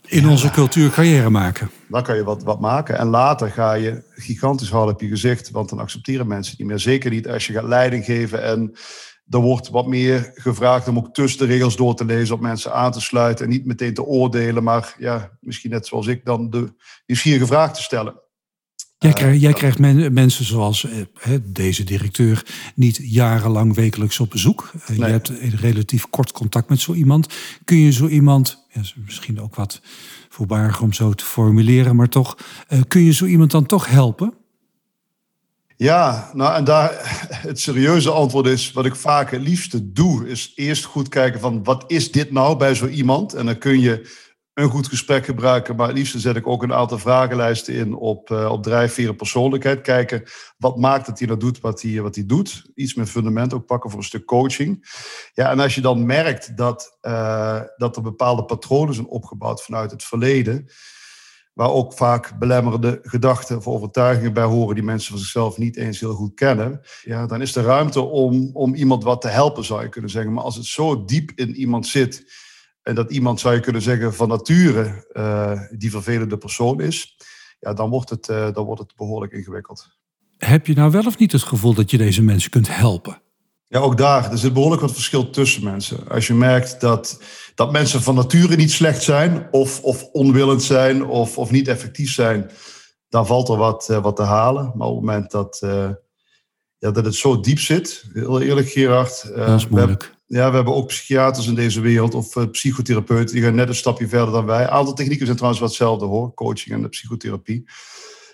in 0.06 0.28
onze 0.28 0.50
cultuur 0.50 0.90
carrière 0.90 1.30
maken. 1.30 1.71
Dan 1.88 2.02
kan 2.02 2.16
je 2.16 2.25
wat, 2.25 2.42
wat 2.42 2.61
maken. 2.61 2.99
En 2.99 3.06
later 3.06 3.50
ga 3.50 3.73
je 3.73 4.02
gigantisch 4.14 4.71
hard 4.71 4.90
op 4.90 5.00
je 5.00 5.09
gezicht, 5.09 5.50
want 5.50 5.68
dan 5.68 5.78
accepteren 5.78 6.26
mensen 6.26 6.54
niet 6.59 6.66
meer. 6.66 6.78
Zeker 6.78 7.11
niet 7.11 7.28
als 7.28 7.47
je 7.47 7.52
gaat 7.52 7.64
leiding 7.64 8.04
geven 8.04 8.42
en 8.42 8.76
er 9.28 9.40
wordt 9.40 9.68
wat 9.68 9.87
meer 9.87 10.30
gevraagd 10.35 10.88
om 10.88 10.97
ook 10.97 11.14
tussen 11.14 11.38
de 11.38 11.54
regels 11.54 11.76
door 11.76 11.95
te 11.95 12.04
lezen, 12.04 12.35
op 12.35 12.40
mensen 12.40 12.73
aan 12.73 12.92
te 12.92 13.00
sluiten 13.00 13.45
en 13.45 13.50
niet 13.50 13.66
meteen 13.66 13.95
te 13.95 14.04
oordelen, 14.04 14.62
maar 14.62 14.95
ja, 14.99 15.30
misschien 15.40 15.71
net 15.71 15.87
zoals 15.87 16.06
ik 16.06 16.25
dan 16.25 16.50
de 16.50 16.73
nieuwsgierige 17.06 17.47
vraag 17.47 17.75
te 17.75 17.83
stellen. 17.83 18.14
Jij, 18.98 19.12
krijgt, 19.12 19.40
jij 19.40 19.52
krijgt 19.52 19.78
mensen 20.10 20.44
zoals 20.44 20.84
eh, 20.84 21.32
deze 21.42 21.84
directeur 21.84 22.46
niet 22.74 23.00
jarenlang 23.02 23.74
wekelijks 23.74 24.20
op 24.20 24.30
bezoek. 24.30 24.70
Eh, 24.74 24.88
nee. 24.88 24.98
Je 24.98 25.04
hebt 25.04 25.32
relatief 25.60 26.06
kort 26.10 26.32
contact 26.32 26.68
met 26.68 26.80
zo 26.80 26.92
iemand. 26.92 27.34
Kun 27.64 27.76
je 27.76 27.92
zo 27.92 28.06
iemand, 28.06 28.66
ja, 28.72 28.80
misschien 28.94 29.40
ook 29.40 29.54
wat 29.54 29.80
voorbarig 30.28 30.80
om 30.80 30.92
zo 30.92 31.12
te 31.12 31.24
formuleren, 31.24 31.96
maar 31.96 32.08
toch, 32.08 32.36
uh, 32.68 32.80
kun 32.88 33.02
je 33.02 33.12
zo 33.12 33.24
iemand 33.24 33.50
dan 33.50 33.66
toch 33.66 33.88
helpen? 33.88 34.34
Ja, 35.76 36.30
nou 36.34 36.56
en 36.56 36.64
daar 36.64 36.90
het 37.48 37.60
serieuze 37.60 38.10
antwoord 38.10 38.46
is, 38.46 38.72
wat 38.72 38.86
ik 38.86 38.94
vaak 38.94 39.30
het 39.30 39.42
liefste 39.42 39.92
doe, 39.92 40.28
is 40.28 40.52
eerst 40.54 40.84
goed 40.84 41.08
kijken 41.08 41.40
van 41.40 41.64
wat 41.64 41.84
is 41.86 42.12
dit 42.12 42.32
nou 42.32 42.56
bij 42.56 42.74
zo 42.74 42.86
iemand? 42.86 43.34
En 43.34 43.46
dan 43.46 43.58
kun 43.58 43.80
je 43.80 44.24
een 44.56 44.70
goed 44.70 44.88
gesprek 44.88 45.25
gebruiken. 45.25 45.76
Maar 45.76 45.86
het 45.86 45.96
liefst 45.96 46.20
zet 46.20 46.36
ik 46.36 46.46
ook 46.46 46.62
een 46.62 46.72
aantal 46.72 46.98
vragenlijsten 46.98 47.75
in 47.75 47.94
op, 47.94 48.30
uh, 48.30 48.50
op 48.52 48.62
drijfveren 48.62 49.16
persoonlijkheid. 49.16 49.80
Kijken 49.80 50.22
wat 50.58 50.76
maakt 50.76 51.06
dat 51.06 51.18
hij 51.18 51.28
dat 51.28 51.40
doet 51.40 51.60
wat 51.60 51.82
hij, 51.82 52.00
wat 52.00 52.14
hij 52.14 52.26
doet. 52.26 52.70
Iets 52.75 52.94
met 52.94 53.10
fundament 53.10 53.54
ook 53.54 53.66
pakken 53.66 53.90
voor 53.90 53.98
een 53.98 54.04
stuk 54.04 54.25
coaching. 54.25 54.88
Ja, 55.32 55.50
en 55.50 55.60
als 55.60 55.75
je 55.75 55.80
dan 55.80 56.06
merkt 56.06 56.56
dat, 56.56 56.98
uh, 57.02 57.60
dat 57.76 57.96
er 57.96 58.02
bepaalde 58.02 58.44
patronen 58.44 58.94
zijn 58.94 59.06
opgebouwd 59.06 59.62
vanuit 59.62 59.90
het 59.90 60.04
verleden. 60.04 60.66
Waar 61.52 61.70
ook 61.70 61.92
vaak 61.92 62.38
belemmerende 62.38 62.98
gedachten 63.02 63.56
of 63.56 63.66
overtuigingen 63.66 64.32
bij 64.32 64.44
horen 64.44 64.75
die 64.75 64.84
mensen 64.84 65.10
van 65.10 65.18
zichzelf 65.18 65.58
niet 65.58 65.76
eens 65.76 66.00
heel 66.00 66.14
goed 66.14 66.34
kennen. 66.34 66.80
Ja, 67.02 67.26
dan 67.26 67.40
is 67.40 67.56
er 67.56 67.64
ruimte 67.64 68.00
om, 68.00 68.50
om 68.52 68.75
iemand 68.75 69.04
wat 69.04 69.20
te 69.20 69.28
helpen, 69.28 69.64
zou 69.64 69.82
je 69.82 69.88
kunnen 69.88 70.10
zeggen. 70.10 70.32
Maar 70.32 70.44
als 70.44 70.56
het 70.56 70.64
zo 70.64 71.04
diep 71.04 71.32
in 71.34 71.54
iemand 71.54 71.86
zit 71.86 72.44
en 72.86 72.94
dat 72.94 73.10
iemand, 73.10 73.40
zou 73.40 73.54
je 73.54 73.60
kunnen 73.60 73.82
zeggen, 73.82 74.14
van 74.14 74.28
nature 74.28 75.06
uh, 75.12 75.60
die 75.70 75.90
vervelende 75.90 76.36
persoon 76.36 76.80
is, 76.80 77.16
ja, 77.60 77.74
dan, 77.74 77.90
wordt 77.90 78.10
het, 78.10 78.28
uh, 78.28 78.52
dan 78.52 78.64
wordt 78.64 78.80
het 78.80 78.96
behoorlijk 78.96 79.32
ingewikkeld. 79.32 79.88
Heb 80.38 80.66
je 80.66 80.74
nou 80.74 80.90
wel 80.90 81.06
of 81.06 81.18
niet 81.18 81.32
het 81.32 81.42
gevoel 81.42 81.74
dat 81.74 81.90
je 81.90 81.98
deze 81.98 82.22
mensen 82.22 82.50
kunt 82.50 82.76
helpen? 82.76 83.22
Ja, 83.64 83.78
ook 83.78 83.96
daar. 83.96 84.30
Er 84.30 84.38
zit 84.38 84.52
behoorlijk 84.52 84.82
wat 84.82 84.92
verschil 84.92 85.30
tussen 85.30 85.64
mensen. 85.64 86.08
Als 86.08 86.26
je 86.26 86.34
merkt 86.34 86.80
dat, 86.80 87.22
dat 87.54 87.72
mensen 87.72 88.02
van 88.02 88.14
nature 88.14 88.56
niet 88.56 88.72
slecht 88.72 89.02
zijn, 89.02 89.48
of, 89.50 89.82
of 89.82 90.04
onwillend 90.12 90.62
zijn, 90.62 91.04
of, 91.04 91.38
of 91.38 91.50
niet 91.50 91.68
effectief 91.68 92.12
zijn, 92.12 92.50
dan 93.08 93.26
valt 93.26 93.48
er 93.48 93.56
wat, 93.56 93.88
uh, 93.90 94.02
wat 94.02 94.16
te 94.16 94.22
halen. 94.22 94.72
Maar 94.74 94.86
op 94.88 94.96
het 94.96 95.04
moment 95.04 95.30
dat, 95.30 95.58
ja, 96.78 96.90
dat 96.90 97.04
het 97.04 97.14
zo 97.14 97.40
diep 97.40 97.58
zit, 97.58 98.04
heel 98.12 98.40
eerlijk 98.40 98.68
Gerard. 98.68 99.30
dat 99.34 99.58
is 99.60 99.68
moeilijk 99.68 100.15
ja, 100.26 100.49
we 100.49 100.54
hebben 100.54 100.75
ook 100.75 100.86
psychiaters 100.86 101.47
in 101.47 101.54
deze 101.54 101.80
wereld 101.80 102.15
of 102.15 102.36
uh, 102.36 102.45
psychotherapeuten. 102.50 103.34
Die 103.34 103.45
gaan 103.45 103.54
net 103.54 103.69
een 103.69 103.75
stapje 103.75 104.08
verder 104.08 104.32
dan 104.32 104.47
wij. 104.47 104.62
Een 104.62 104.69
aantal 104.69 104.95
technieken 104.95 105.25
zijn 105.25 105.36
trouwens 105.36 105.62
wat 105.62 105.71
hetzelfde 105.71 106.06
hoor. 106.06 106.34
Coaching 106.34 106.75
en 106.75 106.82
de 106.82 106.89
psychotherapie. 106.89 107.65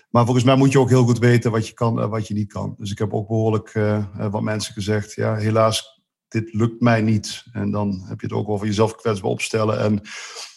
Maar 0.09 0.23
volgens 0.23 0.45
mij 0.45 0.55
moet 0.55 0.71
je 0.71 0.79
ook 0.79 0.89
heel 0.89 1.05
goed 1.05 1.19
weten 1.19 1.51
wat 1.51 1.67
je 1.67 1.73
kan 1.73 2.01
en 2.01 2.09
wat 2.09 2.27
je 2.27 2.33
niet 2.33 2.53
kan. 2.53 2.75
Dus 2.77 2.91
ik 2.91 2.97
heb 2.97 3.13
ook 3.13 3.27
behoorlijk 3.27 3.73
uh, 3.73 4.05
wat 4.31 4.41
mensen 4.41 4.73
gezegd. 4.73 5.13
Ja, 5.13 5.35
helaas, 5.35 6.01
dit 6.27 6.53
lukt 6.53 6.81
mij 6.81 7.01
niet. 7.01 7.43
En 7.51 7.71
dan 7.71 8.03
heb 8.05 8.21
je 8.21 8.27
het 8.27 8.35
ook 8.35 8.49
over 8.49 8.65
jezelf 8.65 8.95
kwetsbaar 8.95 9.31
opstellen. 9.31 9.79
En 9.79 10.01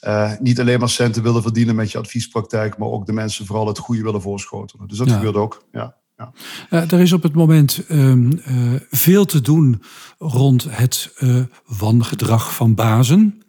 uh, 0.07 0.33
niet 0.39 0.61
alleen 0.61 0.79
maar 0.79 0.89
centen 0.89 1.23
willen 1.23 1.43
verdienen 1.43 1.75
met 1.75 1.91
je 1.91 1.99
adviespraktijk. 1.99 2.79
Maar 2.79 2.89
ook 2.89 3.07
de 3.07 3.13
mensen 3.13 3.47
vooral 3.47 3.67
het 3.67 3.79
goede 3.79 4.03
willen 4.03 4.23
voorschotelen. 4.23 4.89
Dus 4.89 4.99
dat 4.99 5.09
ja. 5.09 5.15
gebeurt 5.15 5.37
ook, 5.37 5.67
ja. 5.73 5.97
Ja. 6.17 6.33
Uh, 6.71 6.93
er 6.93 7.01
is 7.01 7.13
op 7.13 7.23
het 7.23 7.35
moment 7.35 7.81
um, 7.91 8.33
uh, 8.33 8.73
veel 8.91 9.25
te 9.25 9.41
doen 9.41 9.83
rond 10.19 10.67
het 10.71 11.15
uh, 11.19 11.41
wangedrag 11.67 12.55
van 12.55 12.75
bazen. 12.75 13.43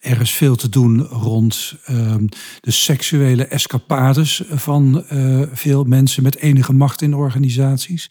Er 0.00 0.20
is 0.20 0.30
veel 0.30 0.56
te 0.56 0.68
doen 0.68 1.00
rond 1.00 1.74
um, 1.90 2.28
de 2.60 2.70
seksuele 2.70 3.46
escapades 3.46 4.42
van 4.50 5.04
veel 5.52 5.84
mensen 5.84 6.22
met 6.22 6.36
enige 6.36 6.72
macht 6.72 7.02
in 7.02 7.14
organisaties. 7.14 8.10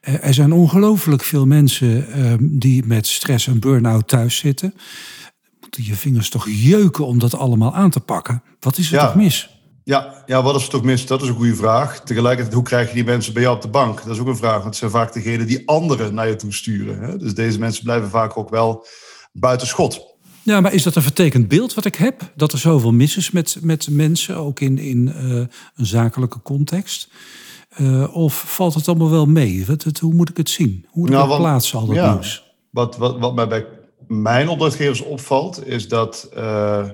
er 0.00 0.34
zijn 0.34 0.52
ongelooflijk 0.52 1.22
veel 1.22 1.46
mensen 1.46 2.20
um, 2.26 2.58
die 2.58 2.86
met 2.86 3.06
stress 3.06 3.46
en 3.46 3.60
burn-out 3.60 4.08
thuis 4.08 4.36
zitten. 4.36 4.74
Moeten 5.60 5.84
je 5.84 5.94
vingers 5.94 6.28
toch 6.28 6.48
jeuken 6.48 7.06
om 7.06 7.18
dat 7.18 7.34
allemaal 7.34 7.74
aan 7.74 7.90
te 7.90 8.00
pakken? 8.00 8.42
Wat 8.60 8.78
is 8.78 8.92
er 8.92 8.98
ja. 8.98 9.06
toch 9.06 9.14
mis? 9.14 9.61
Ja, 9.84 10.22
ja, 10.26 10.42
wat 10.42 10.56
is 10.56 10.62
er 10.62 10.68
toch 10.68 10.82
mis? 10.82 11.06
Dat 11.06 11.22
is 11.22 11.28
een 11.28 11.34
goede 11.34 11.54
vraag. 11.54 12.00
Tegelijkertijd, 12.00 12.54
hoe 12.54 12.64
krijg 12.64 12.88
je 12.88 12.94
die 12.94 13.04
mensen 13.04 13.32
bij 13.32 13.42
jou 13.42 13.56
op 13.56 13.62
de 13.62 13.68
bank? 13.68 14.04
Dat 14.04 14.14
is 14.14 14.20
ook 14.20 14.26
een 14.26 14.36
vraag, 14.36 14.52
want 14.52 14.64
het 14.64 14.76
zijn 14.76 14.90
vaak 14.90 15.12
degenen 15.12 15.46
die 15.46 15.68
anderen 15.68 16.14
naar 16.14 16.28
je 16.28 16.36
toe 16.36 16.52
sturen. 16.52 17.00
Hè? 17.00 17.18
Dus 17.18 17.34
deze 17.34 17.58
mensen 17.58 17.84
blijven 17.84 18.08
vaak 18.08 18.36
ook 18.36 18.50
wel 18.50 18.86
buiten 19.32 19.66
schot. 19.66 20.10
Ja, 20.42 20.60
maar 20.60 20.72
is 20.72 20.82
dat 20.82 20.94
een 20.94 21.02
vertekend 21.02 21.48
beeld 21.48 21.74
wat 21.74 21.84
ik 21.84 21.94
heb? 21.94 22.32
Dat 22.36 22.52
er 22.52 22.58
zoveel 22.58 22.92
mis 22.92 23.16
is 23.16 23.30
met, 23.30 23.58
met 23.60 23.88
mensen, 23.90 24.36
ook 24.36 24.60
in, 24.60 24.78
in 24.78 25.06
uh, 25.06 25.34
een 25.76 25.86
zakelijke 25.86 26.42
context? 26.42 27.08
Uh, 27.78 28.16
of 28.16 28.44
valt 28.46 28.74
het 28.74 28.88
allemaal 28.88 29.10
wel 29.10 29.26
mee? 29.26 29.66
Wat, 29.66 29.82
het, 29.82 29.98
hoe 29.98 30.14
moet 30.14 30.28
ik 30.28 30.36
het 30.36 30.50
zien? 30.50 30.86
Hoe 30.88 31.02
moet 31.02 31.10
ik 31.10 31.26
nou, 31.26 31.36
plaatsen, 31.36 31.78
al 31.78 31.86
dat 31.86 31.96
ja, 31.96 32.12
nieuws? 32.12 32.54
Wat, 32.70 32.96
wat, 32.96 33.18
wat 33.18 33.34
mij 33.34 33.48
bij 33.48 33.66
mijn 34.06 34.48
opdrachtgevers 34.48 35.00
opvalt, 35.00 35.66
is 35.66 35.88
dat, 35.88 36.28
uh, 36.36 36.88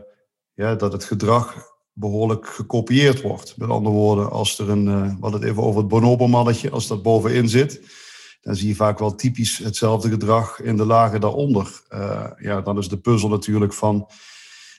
ja, 0.54 0.74
dat 0.74 0.92
het 0.92 1.04
gedrag 1.04 1.54
behoorlijk 1.98 2.46
gekopieerd 2.46 3.20
wordt. 3.20 3.56
Met 3.56 3.68
andere 3.68 3.94
woorden, 3.94 4.30
als 4.30 4.58
er 4.58 4.70
een, 4.70 4.86
uh, 4.86 5.02
we 5.02 5.16
hadden 5.20 5.40
het 5.40 5.50
even 5.50 5.62
over 5.62 5.80
het 5.80 5.88
bonobomannetje, 5.88 6.70
als 6.70 6.86
dat 6.86 7.02
bovenin 7.02 7.48
zit, 7.48 7.80
dan 8.40 8.54
zie 8.54 8.68
je 8.68 8.74
vaak 8.74 8.98
wel 8.98 9.14
typisch 9.14 9.58
hetzelfde 9.58 10.08
gedrag 10.08 10.60
in 10.60 10.76
de 10.76 10.84
lagen 10.84 11.20
daaronder. 11.20 11.82
Uh, 11.90 12.24
ja, 12.38 12.60
dan 12.60 12.78
is 12.78 12.88
de 12.88 12.98
puzzel 12.98 13.28
natuurlijk 13.28 13.72
van, 13.72 14.08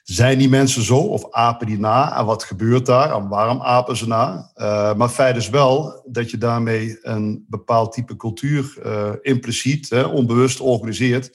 zijn 0.04 0.38
die 0.38 0.50
mensen 0.50 0.84
zo 0.84 0.98
of 0.98 1.32
apen 1.32 1.68
die 1.68 1.80
na 1.80 2.18
en 2.18 2.26
wat 2.26 2.44
gebeurt 2.44 2.86
daar 2.86 3.16
en 3.16 3.28
waarom 3.28 3.62
apen 3.62 3.98
ze 3.98 4.08
na? 4.08 4.52
Uh, 4.56 4.94
maar 4.94 5.10
feit 5.10 5.36
is 5.36 5.50
wel 5.50 6.04
dat 6.06 6.32
je 6.32 6.38
daarmee 6.38 6.98
een 7.02 7.46
bepaald 7.48 7.92
type 7.92 8.16
cultuur 8.16 8.78
impliciet, 9.22 9.90
hè, 9.90 10.04
onbewust 10.04 10.60
organiseert 10.60 11.32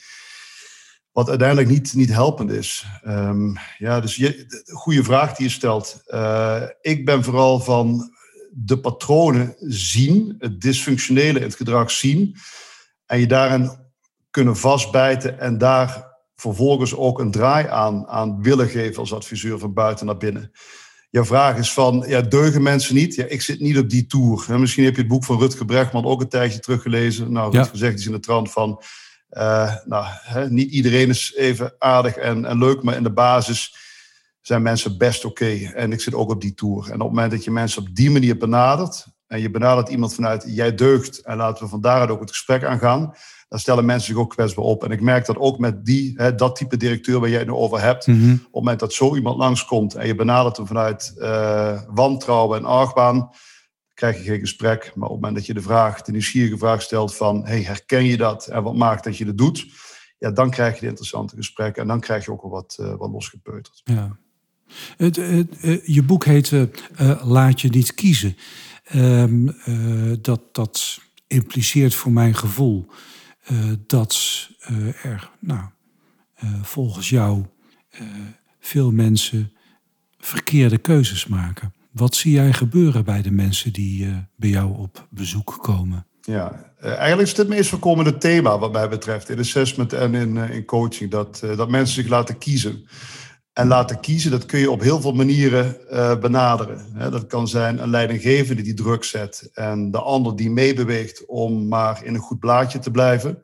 wat 1.14 1.28
uiteindelijk 1.28 1.68
niet, 1.68 1.94
niet 1.94 2.12
helpend 2.12 2.50
is. 2.50 2.86
Um, 3.06 3.56
ja, 3.78 4.00
dus 4.00 4.16
je, 4.16 4.62
goede 4.72 5.04
vraag 5.04 5.36
die 5.36 5.46
je 5.46 5.52
stelt. 5.52 6.02
Uh, 6.06 6.62
ik 6.80 7.04
ben 7.04 7.24
vooral 7.24 7.60
van 7.60 8.14
de 8.52 8.78
patronen 8.80 9.54
zien, 9.58 10.34
het 10.38 10.60
dysfunctionele 10.60 11.38
in 11.38 11.44
het 11.44 11.54
gedrag 11.54 11.90
zien. 11.90 12.36
En 13.06 13.20
je 13.20 13.26
daarin 13.26 13.70
kunnen 14.30 14.56
vastbijten 14.56 15.40
en 15.40 15.58
daar 15.58 16.12
vervolgens 16.36 16.94
ook 16.94 17.18
een 17.18 17.30
draai 17.30 17.66
aan, 17.66 18.06
aan 18.06 18.42
willen 18.42 18.68
geven 18.68 18.98
als 18.98 19.14
adviseur 19.14 19.58
van 19.58 19.72
buiten 19.72 20.06
naar 20.06 20.16
binnen. 20.16 20.50
Jouw 21.10 21.24
vraag 21.24 21.56
is 21.56 21.72
van, 21.72 22.04
ja, 22.06 22.20
deugen 22.20 22.62
mensen 22.62 22.94
niet? 22.94 23.14
Ja, 23.14 23.24
ik 23.24 23.42
zit 23.42 23.60
niet 23.60 23.78
op 23.78 23.90
die 23.90 24.06
tour. 24.06 24.58
Misschien 24.60 24.84
heb 24.84 24.94
je 24.94 25.00
het 25.00 25.10
boek 25.10 25.24
van 25.24 25.38
Rutger 25.38 25.66
Brechtman 25.66 26.04
ook 26.04 26.20
een 26.20 26.28
tijdje 26.28 26.58
teruggelezen. 26.58 27.32
Nou, 27.32 27.52
ja. 27.52 27.68
zegt 27.72 27.94
iets 27.94 28.06
in 28.06 28.12
de 28.12 28.20
trant 28.20 28.52
van 28.52 28.82
uh, 29.30 29.74
nou, 29.84 30.04
hè, 30.08 30.50
niet 30.50 30.70
iedereen 30.70 31.08
is 31.08 31.34
even 31.34 31.74
aardig 31.78 32.16
en, 32.16 32.44
en, 32.44 32.58
leuk, 32.58 32.82
maar 32.82 32.96
in 32.96 33.02
de 33.02 33.12
basis 33.12 33.76
zijn 34.40 34.62
mensen 34.62 34.98
best 34.98 35.24
oké. 35.24 35.44
Okay. 35.44 35.72
En 35.74 35.92
ik 35.92 36.00
zit 36.00 36.14
ook 36.14 36.30
op 36.30 36.40
die 36.40 36.54
tour. 36.54 36.84
En 36.84 36.94
op 36.94 37.00
het 37.00 37.08
moment 37.08 37.30
dat 37.30 37.44
je 37.44 37.50
mensen 37.50 37.82
op 37.82 37.94
die 37.94 38.10
manier 38.10 38.36
benadert, 38.36 39.06
en 39.26 39.40
je 39.40 39.50
benadert 39.50 39.88
iemand 39.88 40.14
vanuit 40.14 40.44
jij 40.46 40.74
deugt, 40.74 41.18
en 41.18 41.36
laten 41.36 41.64
we 41.64 41.70
van 41.70 41.80
daaruit 41.80 42.10
ook 42.10 42.20
het 42.20 42.30
gesprek 42.30 42.64
aangaan, 42.64 43.14
dan 43.48 43.58
stellen 43.58 43.84
mensen 43.84 44.08
zich 44.08 44.22
ook 44.22 44.30
kwetsbaar 44.30 44.64
op. 44.64 44.84
En 44.84 44.90
ik 44.90 45.00
merk 45.00 45.26
dat 45.26 45.38
ook 45.38 45.58
met 45.58 45.84
die, 45.84 46.12
hè, 46.16 46.34
dat 46.34 46.56
type 46.56 46.76
directeur 46.76 47.20
waar 47.20 47.28
jij 47.28 47.38
het 47.38 47.48
nu 47.48 47.54
over 47.54 47.80
hebt, 47.80 48.06
mm 48.06 48.20
-hmm. 48.20 48.32
op 48.32 48.42
het 48.42 48.52
moment 48.52 48.80
dat 48.80 48.92
zo 48.92 49.14
iemand 49.14 49.36
langskomt 49.36 49.94
en 49.94 50.06
je 50.06 50.14
benadert 50.14 50.56
hem 50.56 50.66
vanuit 50.66 51.14
uh, 51.16 51.80
wantrouwen 51.86 52.58
en 52.58 52.64
argwaan, 52.64 53.30
krijg 53.94 54.16
je 54.16 54.22
geen 54.22 54.40
gesprek. 54.40 54.92
Maar 54.94 55.08
op 55.08 55.14
het 55.14 55.20
moment 55.20 55.34
dat 55.34 55.46
je 55.46 55.54
de 55.54 55.62
vraag, 55.62 56.02
de 56.02 56.12
nieuwsgierige 56.12 56.58
vraag 56.58 56.82
stelt 56.82 57.16
van, 57.16 57.46
hey, 57.46 57.62
herken 57.62 58.04
je 58.04 58.16
dat 58.16 58.46
en 58.46 58.62
wat 58.62 58.74
maakt 58.74 59.04
dat 59.04 59.16
je 59.16 59.24
dat 59.24 59.38
doet? 59.38 59.66
ja, 60.24 60.30
dan 60.30 60.50
krijg 60.50 60.74
je 60.74 60.80
de 60.80 60.86
interessante 60.86 61.36
gesprekken 61.36 61.82
en 61.82 61.88
dan 61.88 62.00
krijg 62.00 62.24
je 62.24 62.30
ook 62.30 62.42
wel 62.42 62.50
wat, 62.50 62.76
uh, 62.80 62.94
wat 62.96 63.10
losgepeuterd. 63.10 63.80
Ja. 63.84 64.16
Het, 64.96 65.16
je 65.84 66.02
boek 66.02 66.24
heet 66.24 66.52
Laat 67.22 67.60
je 67.60 67.68
niet 67.68 67.94
kiezen. 67.94 68.36
Ehm, 68.84 69.48
dat, 70.20 70.54
dat 70.54 71.00
impliceert 71.26 71.94
voor 71.94 72.12
mijn 72.12 72.34
gevoel 72.34 72.86
dat 73.86 74.48
er 74.98 75.30
nou, 75.38 75.64
volgens 76.62 77.08
jou 77.08 77.44
veel 78.60 78.90
mensen 78.90 79.52
verkeerde 80.18 80.78
keuzes 80.78 81.26
maken. 81.26 81.74
Wat 81.94 82.14
zie 82.14 82.32
jij 82.32 82.52
gebeuren 82.52 83.04
bij 83.04 83.22
de 83.22 83.30
mensen 83.30 83.72
die 83.72 84.06
uh, 84.06 84.16
bij 84.36 84.50
jou 84.50 84.78
op 84.78 85.06
bezoek 85.10 85.58
komen? 85.60 86.06
Ja, 86.20 86.72
uh, 86.82 86.90
eigenlijk 86.90 87.28
is 87.28 87.36
het 87.36 87.48
meest 87.48 87.70
voorkomende 87.70 88.18
thema 88.18 88.58
wat 88.58 88.72
mij 88.72 88.88
betreft 88.88 89.28
in 89.28 89.38
assessment 89.38 89.92
en 89.92 90.14
in, 90.14 90.36
uh, 90.36 90.50
in 90.50 90.64
coaching. 90.64 91.10
Dat, 91.10 91.42
dat 91.56 91.70
mensen 91.70 91.94
zich 91.94 92.08
laten 92.08 92.38
kiezen. 92.38 92.86
En 93.52 93.66
laten 93.66 94.00
kiezen, 94.00 94.30
dat 94.30 94.46
kun 94.46 94.58
je 94.58 94.70
op 94.70 94.80
heel 94.80 95.00
veel 95.00 95.12
manieren 95.12 95.76
benaderen. 96.20 97.10
Dat 97.10 97.26
kan 97.26 97.48
zijn 97.48 97.82
een 97.82 97.90
leidinggevende 97.90 98.62
die 98.62 98.74
druk 98.74 99.04
zet 99.04 99.50
en 99.52 99.90
de 99.90 99.98
ander 99.98 100.36
die 100.36 100.50
meebeweegt 100.50 101.26
om 101.26 101.68
maar 101.68 102.04
in 102.04 102.14
een 102.14 102.20
goed 102.20 102.38
blaadje 102.38 102.78
te 102.78 102.90
blijven. 102.90 103.42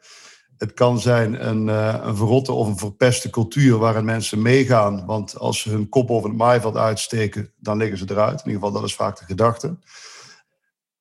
Het 0.60 0.74
kan 0.74 1.00
zijn 1.00 1.48
een, 1.48 1.66
uh, 1.66 1.94
een 2.02 2.16
verrotte 2.16 2.52
of 2.52 2.66
een 2.66 2.78
verpeste 2.78 3.30
cultuur 3.30 3.78
waarin 3.78 4.04
mensen 4.04 4.42
meegaan. 4.42 5.06
Want 5.06 5.38
als 5.38 5.60
ze 5.60 5.70
hun 5.70 5.88
kop 5.88 6.10
over 6.10 6.28
het 6.28 6.38
maaiveld 6.38 6.76
uitsteken, 6.76 7.52
dan 7.56 7.76
liggen 7.76 7.98
ze 7.98 8.04
eruit. 8.08 8.40
In 8.40 8.46
ieder 8.46 8.52
geval, 8.52 8.72
dat 8.72 8.82
is 8.82 8.94
vaak 8.94 9.18
de 9.18 9.24
gedachte. 9.24 9.78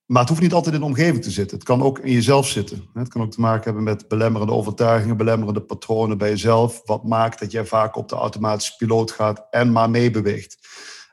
Maar 0.05 0.19
het 0.19 0.29
hoeft 0.29 0.41
niet 0.41 0.53
altijd 0.53 0.73
in 0.73 0.79
de 0.79 0.85
omgeving 0.85 1.23
te 1.23 1.31
zitten. 1.31 1.57
Het 1.57 1.65
kan 1.65 1.81
ook 1.81 1.99
in 1.99 2.11
jezelf 2.11 2.47
zitten. 2.47 2.89
Het 2.93 3.07
kan 3.07 3.21
ook 3.21 3.31
te 3.31 3.39
maken 3.39 3.63
hebben 3.63 3.83
met 3.83 4.07
belemmerende 4.07 4.53
overtuigingen, 4.53 5.17
belemmerende 5.17 5.61
patronen 5.61 6.17
bij 6.17 6.29
jezelf. 6.29 6.81
Wat 6.85 7.03
maakt 7.03 7.39
dat 7.39 7.51
jij 7.51 7.65
vaak 7.65 7.95
op 7.95 8.09
de 8.09 8.15
automatische 8.15 8.75
piloot 8.75 9.11
gaat 9.11 9.47
en 9.49 9.71
maar 9.71 9.89
meebeweegt. 9.89 10.57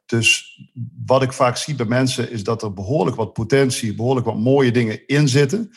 Dus 0.07 0.61
wat 1.07 1.23
ik 1.23 1.33
vaak 1.33 1.57
zie 1.57 1.75
bij 1.75 1.87
mensen 1.87 2.31
is 2.31 2.45
dat 2.45 2.63
er 2.63 2.73
behoorlijk 2.73 3.17
wat 3.17 3.33
potentie, 3.33 3.95
behoorlijk 3.95 4.27
wat 4.27 4.39
mooie 4.39 4.71
dingen 4.71 5.07
in 5.07 5.29
zitten 5.29 5.73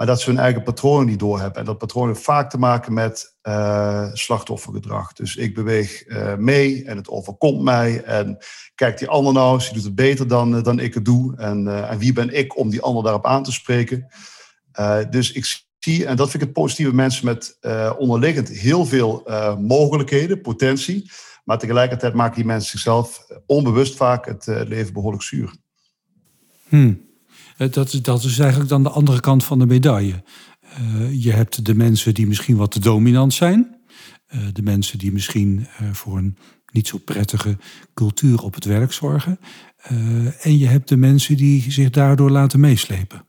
maar 0.00 0.08
dat 0.08 0.20
ze 0.20 0.30
hun 0.30 0.38
eigen 0.38 0.62
patronen 0.62 1.06
niet 1.06 1.18
doorhebben. 1.18 1.60
En 1.60 1.64
dat 1.64 1.78
patroon 1.78 2.08
heeft 2.08 2.22
vaak 2.22 2.50
te 2.50 2.58
maken 2.58 2.92
met 2.92 3.36
uh, 3.42 4.08
slachtoffergedrag. 4.12 5.12
Dus 5.12 5.36
ik 5.36 5.54
beweeg 5.54 6.06
uh, 6.06 6.34
mee 6.36 6.84
en 6.84 6.96
het 6.96 7.08
overkomt 7.08 7.62
mij. 7.62 8.02
En 8.02 8.38
kijk 8.74 8.98
die 8.98 9.08
ander 9.08 9.32
nou 9.32 9.54
eens, 9.54 9.64
die 9.64 9.74
doet 9.74 9.84
het 9.84 9.94
beter 9.94 10.28
dan, 10.28 10.56
uh, 10.56 10.62
dan 10.62 10.78
ik 10.78 10.94
het 10.94 11.04
doe. 11.04 11.36
En, 11.36 11.88
en, 11.88 11.98
wie 11.98 12.12
ben 12.12 12.36
ik 12.36 12.56
om 12.56 12.70
die 12.70 12.80
ander 12.80 13.02
daarop 13.02 13.26
aan 13.26 13.42
te 13.42 13.52
spreken? 13.52 14.06
dus 15.10 15.32
ik 15.32 15.64
zie, 15.78 16.06
en 16.06 16.16
dat 16.16 16.30
vind 16.30 16.42
ik 16.42 16.48
het 16.48 16.58
positieve, 16.58 16.94
mensen 16.94 17.24
met 17.24 17.58
onderliggend 17.98 18.48
heel 18.48 18.86
veel 18.86 19.28
mogelijkheden, 19.58 20.40
potentie. 20.40 21.10
Maar 21.44 21.58
tegelijkertijd 21.58 22.14
maken 22.14 22.36
die 22.36 22.44
mensen 22.44 22.70
zichzelf 22.70 23.26
onbewust 23.46 23.96
vaak 23.96 24.26
het 24.26 24.46
leven 24.46 24.92
behoorlijk 24.92 25.22
zuur. 25.22 25.54
Hmm. 26.68 27.09
Eh, 27.60 27.70
dat, 27.70 27.98
dat 28.02 28.24
is 28.24 28.38
eigenlijk 28.38 28.70
dan 28.70 28.82
de 28.82 28.88
andere 28.88 29.20
kant 29.20 29.44
van 29.44 29.58
de 29.58 29.66
medaille. 29.66 30.22
Uh, 30.80 31.22
je 31.22 31.32
hebt 31.32 31.64
de 31.64 31.74
mensen 31.74 32.14
die 32.14 32.26
misschien 32.26 32.56
wat 32.56 32.70
te 32.70 32.80
dominant 32.80 33.34
zijn. 33.34 33.78
Uh, 34.34 34.40
de 34.52 34.62
mensen 34.62 34.98
die 34.98 35.12
misschien 35.12 35.66
uh, 35.82 35.88
voor 35.92 36.18
een 36.18 36.36
niet 36.72 36.88
zo 36.88 36.98
prettige 36.98 37.56
cultuur 37.94 38.42
op 38.42 38.54
het 38.54 38.64
werk 38.64 38.92
zorgen. 38.92 39.38
en 40.40 40.58
je 40.58 40.66
hebt 40.66 40.88
de 40.88 40.96
mensen 40.96 41.36
die 41.36 41.72
zich 41.72 41.90
daardoor 41.90 42.30
laten 42.30 42.60
meeslepen. 42.60 43.24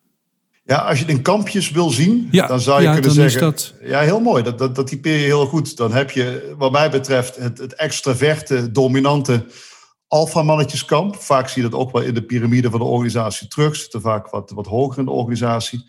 Ja, 0.63 0.77
als 0.77 0.99
je 0.99 1.05
het 1.05 1.13
in 1.13 1.21
kampjes 1.21 1.71
wil 1.71 1.89
zien, 1.89 2.27
ja, 2.31 2.47
dan 2.47 2.61
zou 2.61 2.81
je 2.81 2.87
ja, 2.87 2.93
kunnen 2.93 3.11
zeggen... 3.11 3.41
Dat... 3.41 3.73
Ja, 3.83 3.99
heel 3.99 4.19
mooi. 4.19 4.43
Dat, 4.43 4.57
dat, 4.57 4.75
dat 4.75 4.87
typeer 4.87 5.17
je 5.17 5.25
heel 5.25 5.45
goed. 5.45 5.77
Dan 5.77 5.93
heb 5.93 6.11
je, 6.11 6.53
wat 6.57 6.71
mij 6.71 6.89
betreft, 6.89 7.35
het, 7.35 7.57
het 7.57 7.73
extraverte, 7.73 8.71
dominante 8.71 9.45
alfamannetjeskamp. 10.11 11.15
Vaak 11.15 11.47
zie 11.47 11.63
je 11.63 11.69
dat 11.69 11.79
ook 11.79 11.91
wel 11.91 12.01
in 12.01 12.13
de 12.13 12.23
piramide 12.23 12.69
van 12.69 12.79
de 12.79 12.85
organisatie 12.85 13.47
terug. 13.47 13.75
Zitten 13.75 14.01
vaak 14.01 14.29
wat, 14.29 14.51
wat 14.51 14.65
hoger 14.65 14.99
in 14.99 15.05
de 15.05 15.11
organisatie. 15.11 15.85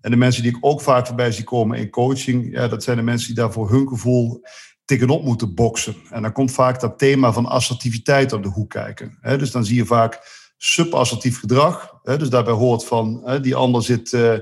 En 0.00 0.10
de 0.10 0.16
mensen 0.16 0.42
die 0.42 0.50
ik 0.50 0.58
ook 0.60 0.80
vaak 0.80 1.06
voorbij 1.06 1.32
zie 1.32 1.44
komen 1.44 1.78
in 1.78 1.90
coaching, 1.90 2.52
ja, 2.52 2.68
dat 2.68 2.82
zijn 2.82 2.96
de 2.96 3.02
mensen 3.02 3.26
die 3.26 3.36
daar 3.36 3.52
voor 3.52 3.70
hun 3.70 3.88
gevoel 3.88 4.40
tegenop 4.84 5.24
moeten 5.24 5.54
boksen. 5.54 5.94
En 6.10 6.22
dan 6.22 6.32
komt 6.32 6.52
vaak 6.52 6.80
dat 6.80 6.98
thema 6.98 7.32
van 7.32 7.46
assertiviteit 7.46 8.32
op 8.32 8.42
de 8.42 8.48
hoek 8.48 8.70
kijken. 8.70 9.18
dus 9.22 9.50
dan 9.50 9.64
zie 9.64 9.76
je 9.76 9.86
vaak 9.86 10.20
subassertief 10.56 11.38
gedrag. 11.38 12.00
dus 12.02 12.28
daarbij 12.28 12.54
hoort 12.54 12.84
van 12.84 13.38
die 13.42 13.54
ander 13.54 13.82
zit 13.82 14.12
uh, 14.12 14.34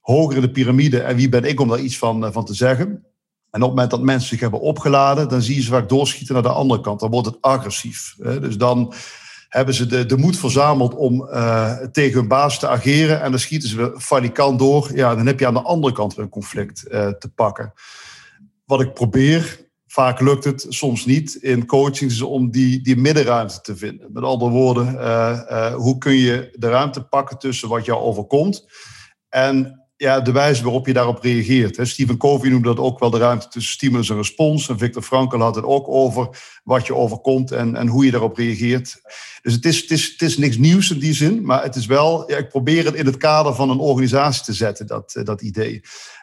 hoger 0.00 0.36
in 0.36 0.42
de 0.42 0.50
piramide 0.50 1.00
en 1.00 1.16
wie 1.16 1.28
ben 1.28 1.44
ik 1.44 1.60
om 1.60 1.68
daar 1.68 1.80
iets 1.80 1.98
van, 1.98 2.24
uh, 2.24 2.32
van 2.32 2.44
te 2.44 2.54
zeggen. 2.54 3.06
En 3.52 3.62
op 3.62 3.68
het 3.68 3.76
moment 3.76 3.90
dat 3.90 4.00
mensen 4.00 4.28
zich 4.28 4.40
hebben 4.40 4.60
opgeladen, 4.60 5.28
dan 5.28 5.42
zie 5.42 5.54
je 5.54 5.62
ze 5.62 5.70
vaak 5.70 5.88
doorschieten 5.88 6.34
naar 6.34 6.42
de 6.42 6.48
andere 6.48 6.80
kant. 6.80 7.00
Dan 7.00 7.10
wordt 7.10 7.26
het 7.26 7.40
agressief. 7.40 8.14
Dus 8.18 8.56
dan 8.56 8.94
hebben 9.48 9.74
ze 9.74 9.86
de, 9.86 10.06
de 10.06 10.16
moed 10.16 10.36
verzameld 10.38 10.94
om 10.94 11.28
uh, 11.30 11.76
tegen 11.76 12.18
hun 12.18 12.28
baas 12.28 12.58
te 12.58 12.68
ageren. 12.68 13.20
En 13.20 13.30
dan 13.30 13.40
schieten 13.40 13.68
ze 13.68 13.94
falikant 13.98 14.58
door. 14.58 14.90
Ja, 14.94 15.14
dan 15.14 15.26
heb 15.26 15.40
je 15.40 15.46
aan 15.46 15.54
de 15.54 15.62
andere 15.62 15.92
kant 15.92 16.14
weer 16.14 16.24
een 16.24 16.30
conflict 16.30 16.84
uh, 16.90 17.08
te 17.08 17.28
pakken. 17.34 17.72
Wat 18.64 18.80
ik 18.80 18.94
probeer, 18.94 19.70
vaak 19.86 20.20
lukt 20.20 20.44
het, 20.44 20.66
soms 20.68 21.04
niet, 21.06 21.34
in 21.34 21.66
coaching 21.66 22.10
is 22.10 22.22
om 22.22 22.50
die, 22.50 22.80
die 22.82 22.96
middenruimte 22.96 23.60
te 23.60 23.76
vinden. 23.76 24.12
Met 24.12 24.24
andere 24.24 24.50
woorden, 24.50 24.94
uh, 24.94 25.74
hoe 25.74 25.98
kun 25.98 26.14
je 26.14 26.56
de 26.58 26.68
ruimte 26.68 27.02
pakken 27.02 27.38
tussen 27.38 27.68
wat 27.68 27.84
jou 27.84 28.00
overkomt 28.00 28.66
en 29.28 29.81
ja, 30.02 30.20
de 30.20 30.32
wijze 30.32 30.62
waarop 30.62 30.86
je 30.86 30.92
daarop 30.92 31.22
reageert. 31.22 31.76
Hè. 31.76 31.84
Stephen 31.84 32.16
Covey 32.16 32.50
noemde 32.50 32.68
dat 32.68 32.78
ook 32.78 32.98
wel 32.98 33.10
de 33.10 33.18
ruimte 33.18 33.48
tussen 33.48 33.72
stimulus 33.72 34.10
en 34.10 34.16
respons. 34.16 34.68
En 34.68 34.78
Victor 34.78 35.02
Frankl 35.02 35.36
had 35.36 35.54
het 35.54 35.64
ook 35.64 35.88
over 35.88 36.28
wat 36.64 36.86
je 36.86 36.94
overkomt 36.94 37.50
en, 37.50 37.76
en 37.76 37.86
hoe 37.86 38.04
je 38.04 38.10
daarop 38.10 38.36
reageert. 38.36 39.00
Dus 39.42 39.52
het 39.52 39.64
is, 39.64 39.80
het, 39.80 39.90
is, 39.90 40.10
het 40.10 40.22
is 40.22 40.38
niks 40.38 40.56
nieuws 40.56 40.90
in 40.90 40.98
die 40.98 41.14
zin, 41.14 41.44
maar 41.44 41.62
het 41.62 41.76
is 41.76 41.86
wel, 41.86 42.30
ja, 42.30 42.36
ik 42.36 42.48
probeer 42.48 42.84
het 42.84 42.94
in 42.94 43.06
het 43.06 43.16
kader 43.16 43.54
van 43.54 43.70
een 43.70 43.78
organisatie 43.78 44.44
te 44.44 44.52
zetten, 44.52 44.86
dat, 44.86 45.14
eh, 45.14 45.24
dat 45.24 45.42
idee. 45.42 45.80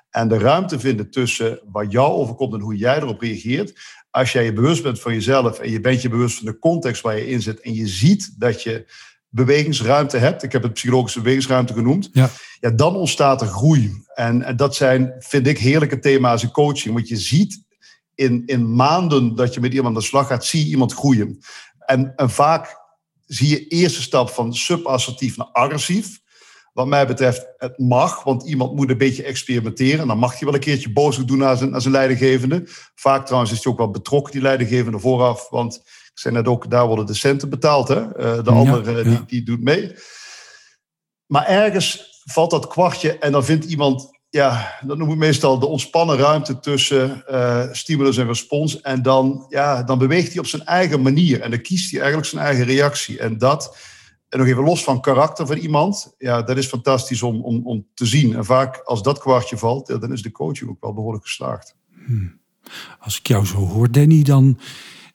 En 0.10 0.28
de 0.28 0.38
ruimte 0.38 0.80
vinden 0.80 1.12
tussen 1.12 1.60
wat 1.72 1.92
jou 1.92 2.12
overkomt 2.12 2.54
en 2.54 2.60
hoe 2.60 2.76
jij 2.76 2.98
erop 2.98 3.22
reageert. 3.22 3.80
Als 4.12 4.32
jij 4.32 4.44
je 4.44 4.54
bewust 4.54 4.84
bent 4.84 5.00
van 5.00 5.14
jezelf 5.14 5.60
en 5.60 5.72
je 5.72 5.80
bent 5.80 6.02
je 6.02 6.10
bewust 6.10 6.38
van 6.38 6.46
de 6.46 6.60
context 6.60 7.02
waar 7.02 7.18
je 7.18 7.28
in 7.28 7.42
zit 7.42 7.60
en 7.60 7.74
je 7.74 7.88
ziet 7.88 8.34
dat 8.38 8.64
je 8.64 8.86
bewegingsruimte 9.30 10.18
hebt, 10.18 10.44
ik 10.44 10.52
heb 10.52 10.64
het 10.64 10.74
psychologische 10.74 11.20
bewegingsruimte 11.20 11.74
genoemd, 11.74 12.10
ja. 12.12 12.30
Ja, 12.60 12.70
dan 12.70 12.96
ontstaat 12.96 13.42
er 13.42 13.48
groei. 13.48 14.04
En, 14.14 14.56
dat 14.56 14.76
zijn, 14.76 15.16
vind 15.20 15.48
ik, 15.48 15.58
heerlijke 15.58 16.00
thema's 16.00 16.44
in 16.44 16.52
coaching. 16.52 16.94
Want 16.94 17.08
je 17.08 17.18
ziet 17.18 17.64
in, 18.16 18.44
in 18.46 18.76
maanden 18.76 19.36
dat 19.36 19.54
je 19.54 19.60
met 19.60 19.72
iemand 19.72 19.96
aan 19.96 20.02
de 20.02 20.08
slag 20.08 20.28
gaat, 20.28 20.46
zie 20.46 20.64
je 20.64 20.70
iemand 20.70 20.94
groeien. 20.94 21.40
En, 21.80 22.14
en 22.16 22.30
vaak 22.30 22.78
zie 23.26 23.50
je 23.50 23.68
eerste 23.68 24.02
stap 24.02 24.30
van 24.30 24.54
subassertief 24.54 25.38
naar 25.38 25.48
agressief. 25.48 26.20
Wat 26.74 26.88
mij 26.88 27.08
betreft, 27.08 27.48
het 27.58 27.78
mag, 27.78 28.24
want 28.24 28.44
iemand 28.44 28.76
moet 28.76 28.90
een 28.90 28.98
beetje 28.98 29.24
experimenteren. 29.24 30.08
Dan 30.08 30.18
mag 30.18 30.32
hij 30.32 30.46
wel 30.46 30.54
een 30.54 30.60
keertje 30.60 30.92
boos 30.92 31.26
doen 31.26 31.38
naar 31.38 31.58
zijn, 31.58 31.70
naar 31.70 31.82
zijn 31.82 31.94
leidinggevende. 31.94 32.64
Vaak 32.96 33.26
trouwens 33.26 33.52
is 33.52 33.64
hij 33.64 33.72
ook 33.72 33.78
wel 33.78 33.92
betrokken, 33.92 34.32
die 34.32 34.42
leidinggevende, 34.42 35.00
vooraf. 35.00 35.50
Want 35.50 35.84
zijn 36.20 36.34
net 36.34 36.48
ook, 36.48 36.70
daar 36.70 36.88
worden 36.88 37.06
de 37.06 37.14
centen 37.14 37.50
betaald. 37.50 37.88
Hè? 37.88 38.02
Uh, 38.02 38.44
de 38.44 38.52
ja, 38.52 38.52
andere 38.52 39.04
Die, 39.04 39.26
die 39.26 39.44
doet 39.44 39.64
mee. 39.64 39.96
Maar 41.26 41.46
ergens 41.46 42.22
valt 42.24 42.52
dat 42.52 42.68
kwartje 42.68 43.18
en 43.18 43.32
dan 43.32 43.46
vindt 43.46 43.66
iemand, 43.66 44.10
ja, 44.30 44.78
dat 44.86 44.98
noem 44.98 45.12
ik 45.12 45.18
meestal 45.18 45.60
de 45.60 45.66
ontspannen 45.66 46.18
ruimte 46.18 46.60
tussen 46.60 47.24
uh, 47.30 47.66
stimulus 47.72 48.18
en 48.18 48.28
respons. 48.28 48.82
En 48.82 49.02
dan, 49.02 49.46
ja, 49.50 49.84
dan 49.84 49.98
beweegt 49.98 50.30
hij 50.30 50.40
op 50.40 50.46
zijn 50.46 50.66
eigen 50.66 51.02
manier 51.02 51.42
en 51.42 51.50
dan 51.50 51.62
kiest 51.62 51.92
hij 51.92 52.00
eigenlijk 52.00 52.30
zijn 52.30 52.44
eigen 52.44 52.66
reactie. 52.66 53.20
En 53.20 53.38
dat, 53.38 53.78
en 54.30 54.40
nog 54.40 54.48
even 54.48 54.64
los 54.64 54.84
van 54.84 55.02
karakter 55.02 55.48
van 55.48 55.58
iemand, 55.58 56.14
ja, 56.18 56.42
dat 56.42 56.58
is 56.58 56.68
fantastisch 56.68 57.22
om, 57.22 57.44
om, 57.44 57.68
om 57.68 57.88
te 57.94 58.06
zien. 58.06 58.36
En 58.36 58.46
vaak 58.46 58.82
als 58.84 59.02
dat 59.02 59.20
kwartje 59.20 59.58
valt, 59.58 59.88
ja, 59.88 59.98
dan 59.98 60.14
is 60.14 60.22
de 60.22 60.32
coaching 60.32 60.70
ook 60.70 60.82
wel 60.82 60.94
behoorlijk 60.94 61.26
geslaagd. 61.26 61.76
Hmm. 62.06 62.40
Als 63.00 63.18
ik 63.18 63.28
jou 63.28 63.46
zo 63.46 63.58
hoor, 63.58 63.92
Danny, 63.92 64.24
dan 64.24 64.60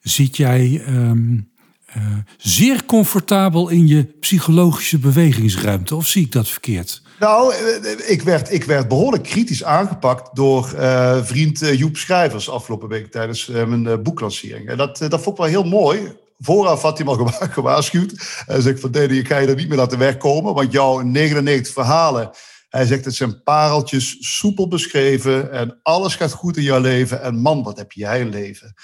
zit 0.05 0.37
jij 0.37 0.83
um, 0.88 1.53
uh, 1.97 2.03
zeer 2.37 2.85
comfortabel 2.85 3.69
in 3.69 3.87
je 3.87 4.05
psychologische 4.05 4.99
bewegingsruimte. 4.99 5.97
Of 5.97 6.07
zie 6.07 6.25
ik 6.25 6.33
dat 6.33 6.49
verkeerd? 6.49 7.03
Nou, 7.21 7.55
eh, 7.55 8.11
ik 8.11 8.23
werd, 8.23 8.53
ik 8.53 8.64
werd 8.64 8.88
behoorlijk 8.88 9.23
kritisch 9.23 9.64
aangepakt 9.64 10.37
door 10.37 10.75
vriend 11.25 11.59
Joep 11.59 11.97
Schrijvers 11.97 12.51
afgelopen 12.51 12.88
week 12.88 13.11
tijdens 13.11 13.47
mijn 13.47 14.03
boeklancering. 14.03 14.69
En 14.69 14.77
dat, 14.77 14.99
dat 14.99 15.23
vond 15.23 15.38
ik 15.38 15.43
wel 15.43 15.62
heel 15.62 15.64
mooi. 15.71 16.12
Vooraf 16.38 16.83
had 16.83 16.99
hij 16.99 17.07
me 17.07 17.17
al 17.17 17.27
gewaarschuwd. 17.59 18.43
Hij 18.47 18.61
zegt 18.61 18.81
van 18.81 18.90
Danny, 18.90 19.17
ik 19.17 19.29
ga 19.29 19.38
je 19.38 19.47
er 19.47 19.57
niet 19.57 19.69
meer 19.69 19.79
laten 19.79 19.99
wegkomen, 19.99 20.55
want 20.55 20.73
jouw 20.73 21.01
99 21.01 21.73
verhalen... 21.73 22.31
Hij 22.75 22.87
zegt, 22.87 23.05
het 23.05 23.14
zijn 23.14 23.43
pareltjes, 23.43 24.17
soepel 24.21 24.69
beschreven 24.69 25.53
en 25.53 25.81
alles 25.83 26.14
gaat 26.14 26.33
goed 26.33 26.57
in 26.57 26.62
jouw 26.62 26.81
leven. 26.81 27.23
En 27.23 27.35
man, 27.38 27.62
wat 27.62 27.79
heb 27.79 27.93
jij 27.93 28.21
een 28.21 28.29
leven. 28.29 28.75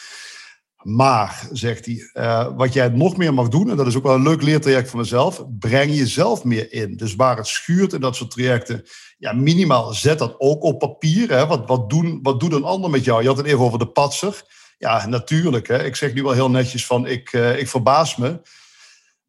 Maar, 0.82 1.48
zegt 1.52 1.86
hij, 1.86 2.10
uh, 2.14 2.48
wat 2.56 2.72
jij 2.72 2.88
nog 2.88 3.16
meer 3.16 3.34
mag 3.34 3.48
doen, 3.48 3.70
en 3.70 3.76
dat 3.76 3.86
is 3.86 3.96
ook 3.96 4.02
wel 4.02 4.14
een 4.14 4.22
leuk 4.22 4.42
leertraject 4.42 4.90
voor 4.90 4.98
mezelf, 4.98 5.44
breng 5.58 5.94
jezelf 5.94 6.44
meer 6.44 6.72
in. 6.72 6.96
Dus 6.96 7.14
waar 7.14 7.36
het 7.36 7.46
schuurt 7.46 7.92
in 7.92 8.00
dat 8.00 8.16
soort 8.16 8.30
trajecten, 8.30 8.84
ja, 9.18 9.32
minimaal 9.32 9.92
zet 9.92 10.18
dat 10.18 10.34
ook 10.38 10.62
op 10.62 10.78
papier. 10.78 11.28
Hè. 11.30 11.46
Wat, 11.46 11.66
wat, 11.66 11.90
doen, 11.90 12.18
wat 12.22 12.40
doet 12.40 12.52
een 12.52 12.64
ander 12.64 12.90
met 12.90 13.04
jou? 13.04 13.22
Je 13.22 13.28
had 13.28 13.36
het 13.36 13.46
even 13.46 13.60
over 13.60 13.78
de 13.78 13.88
patser. 13.88 14.42
Ja, 14.78 15.06
natuurlijk. 15.06 15.68
Hè. 15.68 15.84
Ik 15.84 15.96
zeg 15.96 16.14
nu 16.14 16.22
wel 16.22 16.32
heel 16.32 16.50
netjes 16.50 16.86
van, 16.86 17.06
ik, 17.06 17.32
uh, 17.32 17.58
ik 17.58 17.68
verbaas 17.68 18.16
me. 18.16 18.40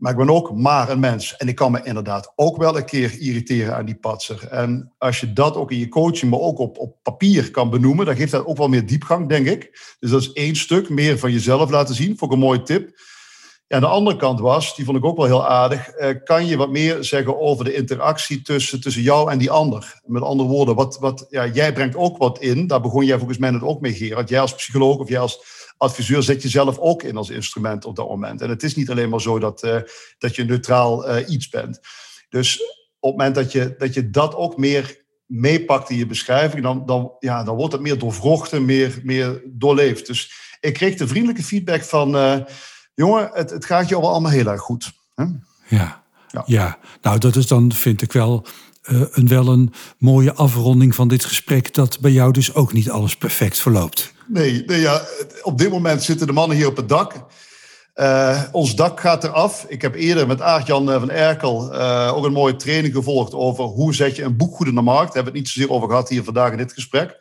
Maar 0.02 0.12
ik 0.12 0.18
ben 0.18 0.30
ook 0.30 0.56
maar 0.56 0.90
een 0.90 1.00
mens. 1.00 1.38
En 1.38 1.48
ik 1.48 1.56
kan 1.56 1.72
me 1.72 1.84
inderdaad 1.84 2.34
ook 2.36 2.58
wel 2.58 2.78
een 2.78 2.86
keer 2.86 3.20
irriteren 3.20 3.76
aan 3.76 3.86
die 3.86 3.96
patser. 3.96 4.48
En 4.48 4.94
als 4.98 5.20
je 5.20 5.34
dat 5.34 5.56
ook 5.56 5.72
in 5.72 5.78
je 5.78 5.90
coaching, 5.90 6.32
maar 6.32 6.40
ook 6.40 6.60
op, 6.60 6.78
op 6.78 6.96
papier 7.04 7.52
kan 7.52 7.70
benoemen, 7.70 8.06
dan 8.06 8.16
geeft 8.16 8.32
dat 8.32 8.46
ook 8.46 8.58
wel 8.58 8.68
meer 8.68 8.86
diepgang, 8.86 9.30
denk 9.30 9.48
ik. 9.48 9.96
Dus 10.00 10.10
dat 10.10 10.22
is 10.22 10.32
één 10.32 10.56
stuk, 10.56 10.90
meer 10.90 11.20
van 11.20 11.32
jezelf 11.32 11.70
laten 11.70 11.96
zien. 11.96 12.18
Vond 12.18 12.32
een 12.32 12.40
mooie 12.40 12.62
tip. 12.62 13.00
Ja, 13.72 13.80
de 13.80 13.88
andere 13.88 14.16
kant 14.16 14.40
was, 14.40 14.76
die 14.76 14.86
vond 14.86 14.98
ik 14.98 15.06
ook 15.06 15.18
wel 15.18 15.26
heel 15.26 15.48
aardig. 15.48 15.88
Eh, 15.88 16.16
kan 16.24 16.46
je 16.46 16.58
wat 16.58 16.70
meer 16.70 17.04
zeggen 17.04 17.40
over 17.40 17.66
de 17.66 17.74
interactie 17.74 18.42
tussen, 18.42 18.82
tussen 18.82 19.02
jou 19.02 19.32
en 19.32 19.38
die 19.38 19.52
ander? 19.52 20.00
Met 20.06 20.22
andere 20.22 20.50
woorden, 20.50 20.76
wat, 20.76 20.98
wat, 21.00 21.26
ja, 21.30 21.48
jij 21.48 21.74
brengt 21.74 21.96
ook 21.96 22.18
wat 22.18 22.40
in. 22.40 22.68
Daar 22.68 22.82
begon 22.82 23.06
jij 23.06 23.18
volgens 23.18 23.38
mij 23.38 23.52
net 23.52 23.62
ook 23.62 23.82
mee, 23.82 23.94
Gerard. 23.94 24.30
Jij 24.30 24.40
als 24.40 24.56
psycholoog 24.56 24.98
of 24.98 25.10
jij 25.10 25.20
als 25.20 25.44
adviseur 25.78 26.24
zet 26.24 26.42
je 26.42 26.50
zelf 26.50 26.78
ook 26.78 27.04
in 27.04 27.18
als 27.18 27.30
instrument 27.30 27.86
op 27.86 27.96
dat 27.96 28.10
moment. 28.10 28.42
En 28.42 28.50
het 28.50 28.64
is 28.64 28.76
niet 28.76 28.90
alleen 28.90 29.10
maar 29.10 29.22
zo 29.22 29.40
dat, 29.40 29.64
uh, 29.64 29.76
dat 30.18 30.36
je 30.36 30.44
neutraal 30.44 31.10
uh, 31.10 31.30
iets 31.30 31.50
bent. 31.50 31.80
Dus 32.30 32.62
op 33.00 33.10
het 33.10 33.18
moment 33.18 33.36
dat 33.36 33.52
je 33.52 33.76
dat, 33.78 33.94
je 33.94 34.10
dat 34.10 34.36
ook 34.36 34.58
meer 34.58 35.04
meepakt 35.26 35.90
in 35.90 35.98
je 35.98 36.06
beschrijving, 36.06 36.64
dan, 36.64 36.86
dan, 36.86 37.12
ja, 37.20 37.44
dan 37.44 37.56
wordt 37.56 37.74
het 37.74 37.82
meer 37.82 37.98
doorvrochten, 37.98 38.66
meer, 38.66 39.00
meer 39.04 39.42
doorleefd. 39.46 40.08
Dus 40.08 40.32
ik 40.60 40.74
kreeg 40.74 40.96
de 40.96 41.08
vriendelijke 41.08 41.44
feedback 41.44 41.84
van, 41.84 42.16
jongen, 43.02 43.30
het, 43.34 43.50
het 43.50 43.66
gaat 43.66 43.90
je 43.90 43.96
allemaal 43.96 44.32
heel 44.32 44.48
erg 44.48 44.62
goed. 44.62 44.92
Hè? 45.16 45.24
Ja. 45.68 46.04
ja. 46.28 46.44
Ja. 46.46 46.78
nou 47.02 47.18
dat 47.18 47.36
is 47.36 47.48
dan, 47.48 47.72
vind 47.72 48.02
ik 48.02 48.12
wel, 48.12 48.46
uh, 48.90 49.02
een, 49.12 49.28
wel 49.28 49.48
een 49.48 49.74
mooie 49.98 50.34
afronding 50.34 50.96
van 50.96 51.08
dit 51.08 51.26
gesprek, 51.26 51.74
dat 51.74 52.00
bij 52.00 52.12
jou 52.12 52.32
dus 52.32 52.54
ook 52.54 52.74
niet 52.74 52.90
alles 52.90 53.18
perfect 53.18 53.60
verloopt. 53.60 54.14
Nee, 54.28 54.64
nee 54.66 54.80
ja, 54.80 55.02
op 55.42 55.58
dit 55.58 55.70
moment 55.70 56.04
zitten 56.04 56.28
de 56.28 56.34
mannen 56.34 56.58
hier 56.58 56.68
op 56.68 56.78
het 56.78 56.90
dak. 56.90 57.14
Uh, 57.96 58.44
ons 58.52 58.76
dak 58.76 59.00
gaat 59.00 59.24
eraf. 59.24 59.66
Ik 59.68 59.82
heb 59.82 59.96
eerder 59.96 60.28
met 60.28 60.42
Aart-Jan 60.42 60.86
van 60.86 61.10
Erkel 61.10 61.74
uh, 61.74 62.12
ook 62.16 62.26
een 62.26 62.32
mooie 62.32 62.56
training 62.56 62.94
gevolgd 62.94 63.34
over 63.34 63.64
hoe 63.64 63.94
zet 63.96 64.16
je 64.16 64.24
een 64.24 64.38
boek 64.38 64.56
goed 64.56 64.68
in 64.68 64.76
de 64.76 64.82
markt. 64.82 65.06
Daar 65.06 65.24
hebben 65.24 65.34
we 65.34 65.40
het 65.40 65.48
niet 65.48 65.50
zozeer 65.50 65.72
over 65.72 65.90
gehad 65.90 66.10
hier 66.10 66.24
vandaag 66.24 66.52
in 66.52 66.58
dit 66.58 66.74
gesprek. 66.74 67.18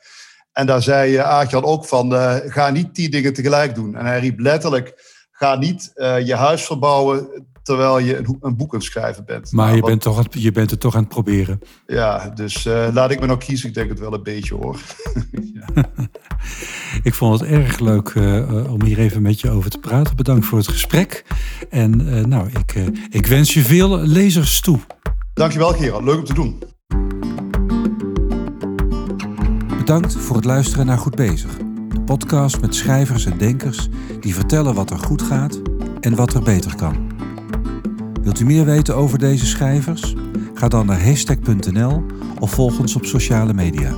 En 0.52 0.66
daar 0.66 0.82
zei 0.82 1.16
Aart-Jan 1.16 1.64
ook 1.64 1.86
van, 1.86 2.12
ga 2.46 2.70
niet 2.70 2.94
tien 2.94 3.10
dingen 3.10 3.32
tegelijk 3.32 3.74
doen. 3.74 3.96
En 3.96 4.06
hij 4.06 4.20
riep 4.20 4.38
letterlijk, 4.38 4.94
ga 5.40 5.54
niet 5.54 5.92
je 6.24 6.34
huis 6.34 6.64
verbouwen 6.64 7.28
terwijl 7.62 7.98
je 7.98 8.16
een, 8.16 8.36
een 8.40 8.56
boek 8.56 8.72
aan 8.72 8.78
het 8.78 8.88
schrijven 8.88 9.24
bent. 9.24 9.52
Maar 9.52 9.64
nou, 9.64 9.76
je, 9.76 9.82
bent 9.82 10.00
toch, 10.00 10.24
je 10.30 10.52
bent 10.52 10.70
het 10.70 10.80
toch 10.80 10.94
aan 10.94 11.00
het 11.00 11.08
proberen. 11.08 11.60
Ja, 11.86 12.28
dus 12.28 12.64
uh, 12.64 12.88
laat 12.92 13.10
ik 13.10 13.20
me 13.20 13.26
nou 13.26 13.38
kiezen. 13.38 13.68
Ik 13.68 13.74
denk 13.74 13.88
het 13.88 13.98
wel 13.98 14.14
een 14.14 14.22
beetje 14.22 14.54
hoor. 14.54 14.78
ja. 15.54 15.84
ik 17.08 17.14
vond 17.14 17.40
het 17.40 17.48
erg 17.48 17.78
leuk 17.78 18.14
uh, 18.14 18.72
om 18.72 18.82
hier 18.82 18.98
even 18.98 19.22
met 19.22 19.40
je 19.40 19.50
over 19.50 19.70
te 19.70 19.78
praten. 19.78 20.16
Bedankt 20.16 20.46
voor 20.46 20.58
het 20.58 20.68
gesprek. 20.68 21.24
En 21.70 22.00
uh, 22.00 22.24
nou, 22.24 22.48
ik, 22.48 22.74
ik 23.10 23.26
wens 23.26 23.54
je 23.54 23.60
veel 23.60 23.98
lezers 23.98 24.60
toe. 24.60 24.78
Dankjewel 25.34 25.72
Gerard, 25.72 26.04
leuk 26.04 26.18
om 26.18 26.24
te 26.24 26.34
doen. 26.34 26.62
Bedankt 29.78 30.16
voor 30.16 30.36
het 30.36 30.44
luisteren 30.44 30.86
naar 30.86 30.98
Goed 30.98 31.14
Bezig. 31.14 31.69
Podcast 32.10 32.60
met 32.60 32.74
schrijvers 32.74 33.24
en 33.24 33.38
denkers 33.38 33.88
die 34.20 34.34
vertellen 34.34 34.74
wat 34.74 34.90
er 34.90 34.98
goed 34.98 35.22
gaat 35.22 35.60
en 36.00 36.14
wat 36.14 36.34
er 36.34 36.42
beter 36.42 36.76
kan. 36.76 37.12
Wilt 38.22 38.40
u 38.40 38.44
meer 38.44 38.64
weten 38.64 38.96
over 38.96 39.18
deze 39.18 39.46
schrijvers? 39.46 40.14
Ga 40.54 40.68
dan 40.68 40.86
naar 40.86 41.04
hashtag.nl 41.04 42.02
of 42.38 42.50
volg 42.50 42.78
ons 42.78 42.96
op 42.96 43.04
sociale 43.04 43.54
media. 43.54 43.94